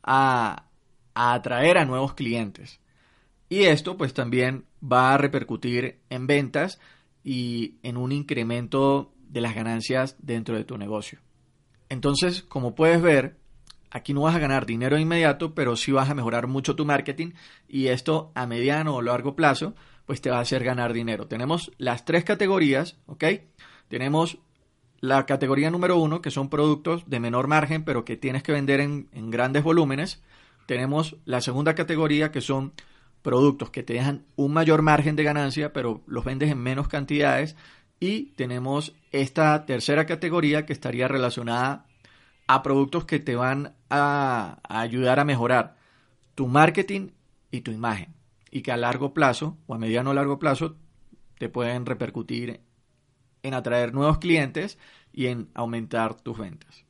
a, 0.03 0.65
atraer 1.15 1.79
a 1.79 1.85
nuevos 1.85 2.15
clientes. 2.15 2.81
Y 3.49 3.65
esto 3.65 3.97
pues 3.97 4.15
también 4.15 4.65
va 4.83 5.15
a 5.15 5.19
repercutir 5.19 6.01
en 6.11 6.27
ventas 6.27 6.81
y 7.23 7.77
en 7.83 7.97
un 7.97 8.13
incremento 8.13 9.13
de 9.29 9.41
las 9.41 9.55
ganancias 9.55 10.17
dentro 10.19 10.57
de 10.57 10.65
tu 10.65 10.77
negocio. 10.77 11.21
Entonces, 11.89 12.43
como 12.43 12.75
puedes 12.75 13.01
ver, 13.01 13.37
aquí 13.91 14.13
no 14.13 14.23
vas 14.23 14.35
a 14.35 14.41
ganar 14.41 14.67
dinero 14.67 14.99
inmediato, 14.99 15.55
pero 15.55 15.77
sí 15.77 15.93
vas 15.93 16.11
a 16.11 16.15
mejorar 16.15 16.49
mucho 16.49 16.75
tu 16.75 16.85
marketing 16.85 17.33
y 17.69 17.87
esto 17.89 18.33
a 18.35 18.47
mediano 18.47 18.97
o 18.97 19.03
largo 19.03 19.37
plazo 19.37 19.75
pues 20.07 20.21
te 20.21 20.31
va 20.31 20.39
a 20.39 20.41
hacer 20.41 20.65
ganar 20.65 20.93
dinero. 20.93 21.27
Tenemos 21.27 21.71
las 21.79 22.05
tres 22.05 22.25
categorías, 22.25 22.99
¿ok? 23.07 23.25
Tenemos 23.89 24.39
la 25.01 25.27
categoría 25.27 25.71
número 25.71 25.99
uno, 25.99 26.23
que 26.23 26.31
son 26.31 26.49
productos 26.49 27.05
de 27.07 27.21
menor 27.21 27.47
margen, 27.47 27.85
pero 27.85 28.05
que 28.05 28.17
tienes 28.17 28.43
que 28.43 28.53
vender 28.53 28.81
en, 28.81 29.09
grandes 29.31 29.63
volúmenes. 29.63 30.23
Tenemos 30.67 31.17
la 31.27 31.43
segunda 31.43 31.75
categoría, 31.75 32.33
que 32.33 32.41
son 32.41 32.73
productos 33.21 33.71
que 33.71 33.83
te 33.83 33.93
dejan 33.93 34.25
un 34.37 34.55
mayor 34.55 34.83
margen 34.83 35.15
de 35.15 35.25
ganancia, 35.25 35.73
pero 35.73 36.03
los 36.07 36.25
vendes 36.25 36.51
en 36.51 36.59
menos 36.59 36.89
cantidades. 36.89 37.55
Y 38.01 38.33
tenemos 38.37 38.95
esta 39.13 39.67
tercera 39.67 40.07
categoría 40.07 40.65
que 40.65 40.73
estaría 40.73 41.07
relacionada 41.07 41.87
a 42.47 42.63
productos 42.63 43.05
que 43.05 43.21
te 43.21 43.37
van 43.37 43.75
a, 43.91 44.59
ayudar 44.69 45.21
a 45.21 45.25
mejorar 45.25 45.77
tu 46.35 46.47
marketing 46.47 47.11
y 47.51 47.61
tu 47.61 47.71
imagen. 47.71 48.15
Y 48.51 48.63
que 48.63 48.73
a 48.73 48.77
largo 48.77 49.13
plazo 49.13 49.59
o 49.67 49.75
a 49.75 49.79
mediano 49.79 50.11
o 50.11 50.15
largo 50.15 50.39
plazo 50.39 50.77
te 51.39 51.49
pueden 51.49 51.87
repercutir 51.87 52.61
en 53.45 53.55
atraer 53.55 53.95
nuevos 53.95 54.19
clientes 54.19 54.79
y 55.13 55.27
en 55.27 55.49
aumentar 55.55 56.21
tus 56.21 56.37
ventas. 56.37 56.85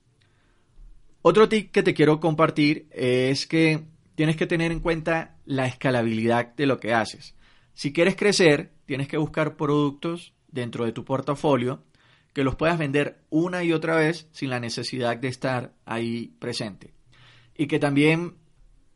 Otro 1.20 1.48
tip 1.48 1.70
que 1.70 1.82
te 1.82 1.92
quiero 1.92 2.20
compartir 2.20 2.86
es 2.90 3.46
que 3.46 3.84
tienes 4.14 4.36
que 4.36 4.46
tener 4.46 4.72
en 4.72 4.80
cuenta 4.80 5.36
la 5.44 5.66
escalabilidad 5.66 6.54
de 6.54 6.66
lo 6.66 6.80
que 6.80 6.94
haces. 6.94 7.34
Si 7.74 7.92
quieres 7.92 8.16
crecer, 8.16 8.72
tienes 8.86 9.08
que 9.08 9.18
buscar 9.18 9.56
productos 9.56 10.32
dentro 10.48 10.84
de 10.84 10.92
tu 10.92 11.04
portafolio 11.04 11.82
que 12.32 12.44
los 12.44 12.56
puedas 12.56 12.78
vender 12.78 13.20
una 13.30 13.62
y 13.62 13.72
otra 13.72 13.96
vez 13.96 14.28
sin 14.32 14.50
la 14.50 14.60
necesidad 14.60 15.16
de 15.16 15.28
estar 15.28 15.72
ahí 15.84 16.34
presente. 16.38 16.92
Y 17.56 17.68
que 17.68 17.78
también 17.78 18.34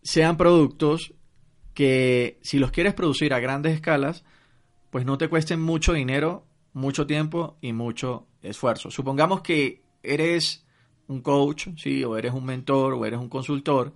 sean 0.02 0.36
productos 0.36 1.14
que 1.72 2.40
si 2.42 2.58
los 2.58 2.72
quieres 2.72 2.94
producir 2.94 3.32
a 3.32 3.38
grandes 3.38 3.74
escalas, 3.74 4.24
pues 4.90 5.06
no 5.06 5.18
te 5.18 5.28
cuesten 5.28 5.60
mucho 5.60 5.92
dinero, 5.92 6.47
mucho 6.72 7.06
tiempo 7.06 7.56
y 7.60 7.72
mucho 7.72 8.26
esfuerzo. 8.42 8.90
Supongamos 8.90 9.40
que 9.42 9.82
eres 10.02 10.64
un 11.08 11.22
coach, 11.22 11.68
¿sí? 11.76 12.04
o 12.04 12.16
eres 12.16 12.32
un 12.32 12.44
mentor 12.44 12.94
o 12.94 13.04
eres 13.04 13.18
un 13.18 13.28
consultor. 13.28 13.94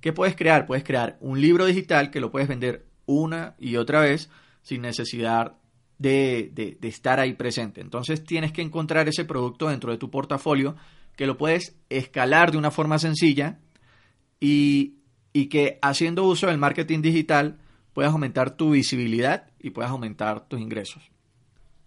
¿Qué 0.00 0.12
puedes 0.12 0.36
crear? 0.36 0.66
Puedes 0.66 0.84
crear 0.84 1.18
un 1.20 1.40
libro 1.40 1.66
digital 1.66 2.10
que 2.10 2.20
lo 2.20 2.30
puedes 2.30 2.48
vender 2.48 2.86
una 3.06 3.54
y 3.58 3.76
otra 3.76 4.00
vez 4.00 4.30
sin 4.62 4.82
necesidad 4.82 5.56
de, 5.98 6.78
estar 6.82 7.20
ahí 7.20 7.34
presente. 7.34 7.80
Entonces 7.80 8.24
tienes 8.24 8.52
que 8.52 8.62
encontrar 8.62 9.08
ese 9.08 9.24
producto 9.24 9.68
dentro 9.68 9.90
de 9.90 9.98
tu 9.98 10.10
portafolio 10.10 10.76
que 11.16 11.26
lo 11.26 11.36
puedes 11.36 11.76
escalar 11.88 12.52
de 12.52 12.58
una 12.58 12.70
forma 12.70 12.98
sencilla 12.98 13.58
y, 14.38 14.96
y 15.32 15.46
que 15.46 15.78
haciendo 15.82 16.24
uso 16.24 16.48
del 16.48 16.58
marketing 16.58 17.00
digital 17.00 17.58
puedas 17.94 18.12
aumentar 18.12 18.56
tu 18.56 18.70
visibilidad 18.70 19.50
y 19.58 19.70
puedas 19.70 19.90
aumentar 19.90 20.46
tus 20.48 20.60
ingresos. 20.60 21.10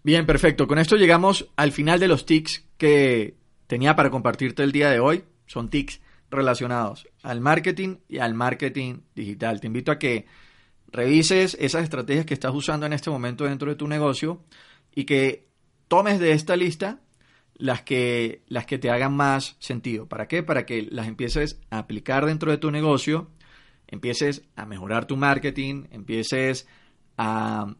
Bien, 0.02 0.24
perfecto. 0.24 0.66
Con 0.66 0.78
esto 0.78 0.96
llegamos 0.96 1.50
al 1.56 1.72
final 1.72 2.00
de 2.00 2.08
los 2.08 2.24
tics 2.24 2.64
que 2.78 3.34
tenía 3.66 3.96
para 3.96 4.10
compartirte 4.10 4.62
el 4.62 4.72
día 4.72 4.88
de 4.88 4.98
hoy. 4.98 5.24
Son 5.46 5.68
tics 5.68 6.00
relacionados 6.30 7.06
al 7.22 7.40
marketing 7.40 7.96
y 8.08 8.18
al 8.18 8.34
marketing 8.34 9.00
digital. 9.14 9.60
Te 9.60 9.66
invito 9.66 9.92
a 9.92 9.98
que 9.98 10.26
revises 10.90 11.56
esas 11.60 11.82
estrategias 11.82 12.24
que 12.24 12.34
estás 12.34 12.54
usando 12.54 12.86
en 12.86 12.94
este 12.94 13.10
momento 13.10 13.44
dentro 13.44 13.68
de 13.68 13.76
tu 13.76 13.86
negocio 13.88 14.42
y 14.94 15.04
que 15.04 15.48
tomes 15.88 16.18
de 16.18 16.32
esta 16.32 16.56
lista 16.56 17.00
las 17.54 17.82
que, 17.82 18.42
las 18.46 18.64
que 18.64 18.78
te 18.78 18.90
hagan 18.90 19.14
más 19.14 19.56
sentido. 19.58 20.08
¿Para 20.08 20.28
qué? 20.28 20.42
Para 20.42 20.64
que 20.64 20.82
las 20.90 21.08
empieces 21.08 21.60
a 21.68 21.78
aplicar 21.78 22.24
dentro 22.24 22.50
de 22.50 22.56
tu 22.56 22.70
negocio, 22.70 23.28
empieces 23.86 24.44
a 24.56 24.64
mejorar 24.64 25.04
tu 25.04 25.18
marketing, 25.18 25.84
empieces 25.90 26.66
a 27.18 27.74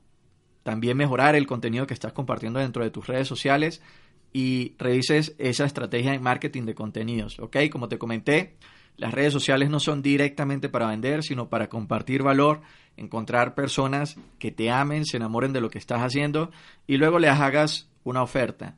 también 0.63 0.97
mejorar 0.97 1.35
el 1.35 1.47
contenido 1.47 1.87
que 1.87 1.95
estás 1.95 2.13
compartiendo 2.13 2.59
dentro 2.59 2.85
de 2.85 2.91
tus 2.91 3.07
redes 3.07 3.29
sociales 3.29 3.83
y 4.33 4.75
revises 4.79 5.35
esa 5.39 5.65
estrategia 5.65 6.13
de 6.13 6.19
marketing 6.19 6.65
de 6.65 6.75
contenidos. 6.75 7.39
¿Ok? 7.39 7.57
Como 7.71 7.89
te 7.89 7.99
comenté, 7.99 8.57
las 8.97 9.15
redes 9.15 9.33
sociales 9.33 9.71
no 9.71 9.81
son 9.81 10.03
directamente 10.03 10.69
para 10.69 10.89
vender, 10.89 11.23
sino 11.23 11.49
para 11.49 11.69
compartir 11.69 12.23
valor, 12.23 12.61
encontrar 12.97 13.55
personas 13.55 14.17
que 14.39 14.51
te 14.51 14.71
amen, 14.71 15.07
se 15.07 15.17
enamoren 15.17 15.53
de 15.53 15.61
lo 15.61 15.71
que 15.71 15.79
estás 15.79 16.03
haciendo 16.03 16.51
y 16.87 16.99
luego 16.99 17.19
les 17.19 17.31
hagas 17.31 17.89
una 18.05 18.23
oferta. 18.23 18.77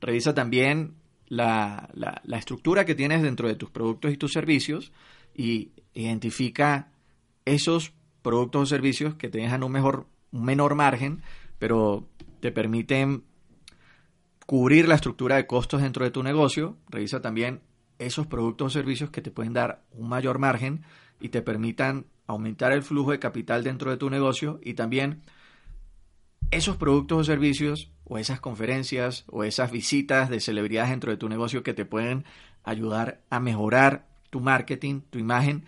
Revisa 0.00 0.34
también 0.34 0.94
la, 1.26 1.88
la, 1.94 2.38
estructura 2.38 2.84
que 2.84 2.94
tienes 2.94 3.22
dentro 3.22 3.48
de 3.48 3.56
tus 3.56 3.70
productos 3.70 4.12
y 4.12 4.16
tus 4.16 4.32
servicios 4.32 4.92
y 5.34 5.72
identifica 5.94 6.92
esos 7.44 7.92
productos 8.22 8.62
o 8.62 8.66
servicios 8.66 9.14
que 9.14 9.28
te 9.28 9.38
dejan 9.38 9.64
un, 9.64 9.72
mejor, 9.72 10.06
un 10.32 10.44
menor 10.44 10.74
margen, 10.74 11.22
pero 11.58 12.08
te 12.40 12.52
permiten 12.52 13.24
cubrir 14.46 14.88
la 14.88 14.94
estructura 14.94 15.36
de 15.36 15.46
costos 15.46 15.82
dentro 15.82 16.04
de 16.04 16.10
tu 16.10 16.22
negocio. 16.22 16.76
Revisa 16.88 17.20
también 17.20 17.62
esos 17.98 18.26
productos 18.26 18.66
o 18.66 18.70
servicios 18.70 19.10
que 19.10 19.22
te 19.22 19.30
pueden 19.30 19.52
dar 19.52 19.82
un 19.92 20.08
mayor 20.08 20.38
margen 20.38 20.82
y 21.20 21.30
te 21.30 21.42
permitan 21.42 22.06
aumentar 22.26 22.72
el 22.72 22.82
flujo 22.82 23.12
de 23.12 23.18
capital 23.18 23.64
dentro 23.64 23.90
de 23.90 23.96
tu 23.96 24.10
negocio 24.10 24.60
y 24.62 24.74
también 24.74 25.22
esos 26.50 26.76
productos 26.76 27.18
o 27.18 27.24
servicios 27.24 27.90
o 28.04 28.18
esas 28.18 28.40
conferencias 28.40 29.24
o 29.28 29.44
esas 29.44 29.70
visitas 29.72 30.30
de 30.30 30.40
celebridades 30.40 30.90
dentro 30.90 31.10
de 31.10 31.16
tu 31.16 31.28
negocio 31.28 31.62
que 31.62 31.74
te 31.74 31.84
pueden 31.84 32.24
ayudar 32.62 33.22
a 33.30 33.40
mejorar 33.40 34.06
tu 34.30 34.40
marketing, 34.40 35.00
tu 35.10 35.18
imagen 35.18 35.64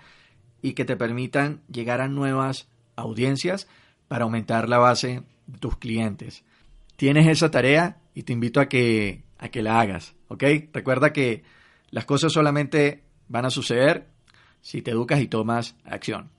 y 0.62 0.72
que 0.72 0.84
te 0.84 0.96
permitan 0.96 1.62
llegar 1.68 2.00
a 2.00 2.08
nuevas 2.08 2.68
audiencias 2.96 3.68
para 4.08 4.24
aumentar 4.24 4.68
la 4.68 4.78
base 4.78 5.22
de 5.46 5.58
tus 5.58 5.76
clientes. 5.76 6.44
Tienes 6.96 7.26
esa 7.26 7.50
tarea 7.50 7.98
y 8.14 8.24
te 8.24 8.32
invito 8.32 8.60
a 8.60 8.68
que, 8.68 9.22
a 9.38 9.48
que 9.50 9.62
la 9.62 9.80
hagas, 9.80 10.14
¿ok? 10.28 10.44
Recuerda 10.72 11.12
que 11.12 11.44
las 11.90 12.04
cosas 12.04 12.32
solamente 12.32 13.04
van 13.28 13.44
a 13.44 13.50
suceder 13.50 14.08
si 14.60 14.82
te 14.82 14.90
educas 14.90 15.20
y 15.20 15.28
tomas 15.28 15.76
acción. 15.84 16.30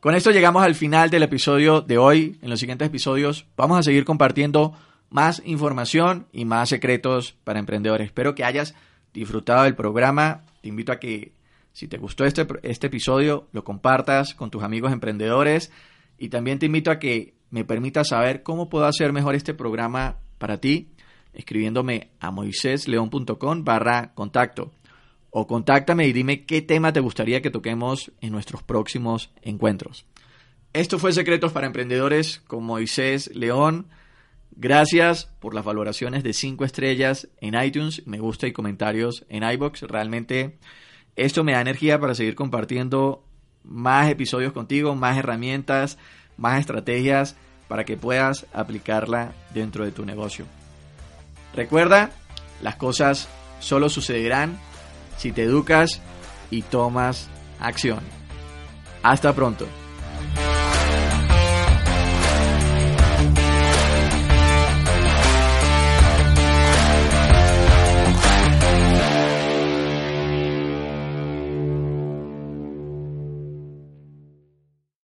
Con 0.00 0.14
esto 0.14 0.30
llegamos 0.30 0.62
al 0.62 0.74
final 0.74 1.10
del 1.10 1.24
episodio 1.24 1.80
de 1.80 1.98
hoy. 1.98 2.38
En 2.42 2.50
los 2.50 2.60
siguientes 2.60 2.86
episodios 2.86 3.46
vamos 3.56 3.78
a 3.78 3.82
seguir 3.82 4.04
compartiendo 4.04 4.74
más 5.10 5.42
información 5.44 6.26
y 6.32 6.44
más 6.44 6.68
secretos 6.68 7.36
para 7.44 7.58
emprendedores. 7.58 8.06
Espero 8.06 8.34
que 8.34 8.44
hayas 8.44 8.74
disfrutado 9.12 9.64
del 9.64 9.74
programa. 9.74 10.44
Te 10.62 10.68
invito 10.68 10.92
a 10.92 11.00
que 11.00 11.32
si 11.72 11.88
te 11.88 11.98
gustó 11.98 12.24
este, 12.24 12.46
este 12.62 12.88
episodio 12.88 13.48
lo 13.52 13.64
compartas 13.64 14.34
con 14.34 14.50
tus 14.50 14.62
amigos 14.62 14.92
emprendedores 14.92 15.70
y 16.18 16.28
también 16.28 16.58
te 16.58 16.66
invito 16.66 16.90
a 16.90 16.98
que 16.98 17.34
me 17.50 17.64
permitas 17.64 18.08
saber 18.08 18.42
cómo 18.42 18.68
puedo 18.68 18.86
hacer 18.86 19.12
mejor 19.12 19.34
este 19.34 19.54
programa 19.54 20.18
para 20.38 20.58
ti 20.58 20.90
escribiéndome 21.32 22.10
a 22.20 22.30
moisésleón.com 22.30 23.64
barra 23.64 24.12
contacto 24.14 24.72
o 25.30 25.46
contáctame 25.46 26.06
y 26.06 26.12
dime 26.12 26.44
qué 26.44 26.62
tema 26.62 26.92
te 26.92 27.00
gustaría 27.00 27.42
que 27.42 27.50
toquemos 27.50 28.12
en 28.20 28.32
nuestros 28.32 28.62
próximos 28.62 29.30
encuentros. 29.42 30.06
Esto 30.72 30.98
fue 30.98 31.12
Secretos 31.12 31.52
para 31.52 31.66
Emprendedores 31.66 32.40
con 32.40 32.64
Moisés 32.64 33.30
León. 33.34 33.88
Gracias 34.52 35.26
por 35.38 35.54
las 35.54 35.64
valoraciones 35.64 36.24
de 36.24 36.32
5 36.32 36.64
estrellas 36.64 37.28
en 37.40 37.60
iTunes, 37.62 38.06
me 38.06 38.18
gusta 38.18 38.46
y 38.46 38.52
comentarios 38.52 39.24
en 39.28 39.44
iBox. 39.44 39.82
Realmente 39.82 40.58
esto 41.14 41.44
me 41.44 41.52
da 41.52 41.60
energía 41.60 42.00
para 42.00 42.14
seguir 42.14 42.34
compartiendo 42.34 43.27
más 43.68 44.08
episodios 44.08 44.52
contigo, 44.52 44.94
más 44.94 45.16
herramientas, 45.16 45.98
más 46.36 46.60
estrategias 46.60 47.36
para 47.68 47.84
que 47.84 47.96
puedas 47.96 48.46
aplicarla 48.52 49.32
dentro 49.52 49.84
de 49.84 49.92
tu 49.92 50.04
negocio. 50.04 50.46
Recuerda, 51.54 52.10
las 52.62 52.76
cosas 52.76 53.28
solo 53.60 53.88
sucederán 53.88 54.58
si 55.16 55.32
te 55.32 55.42
educas 55.42 56.00
y 56.50 56.62
tomas 56.62 57.28
acción. 57.60 58.00
Hasta 59.02 59.34
pronto. 59.34 59.66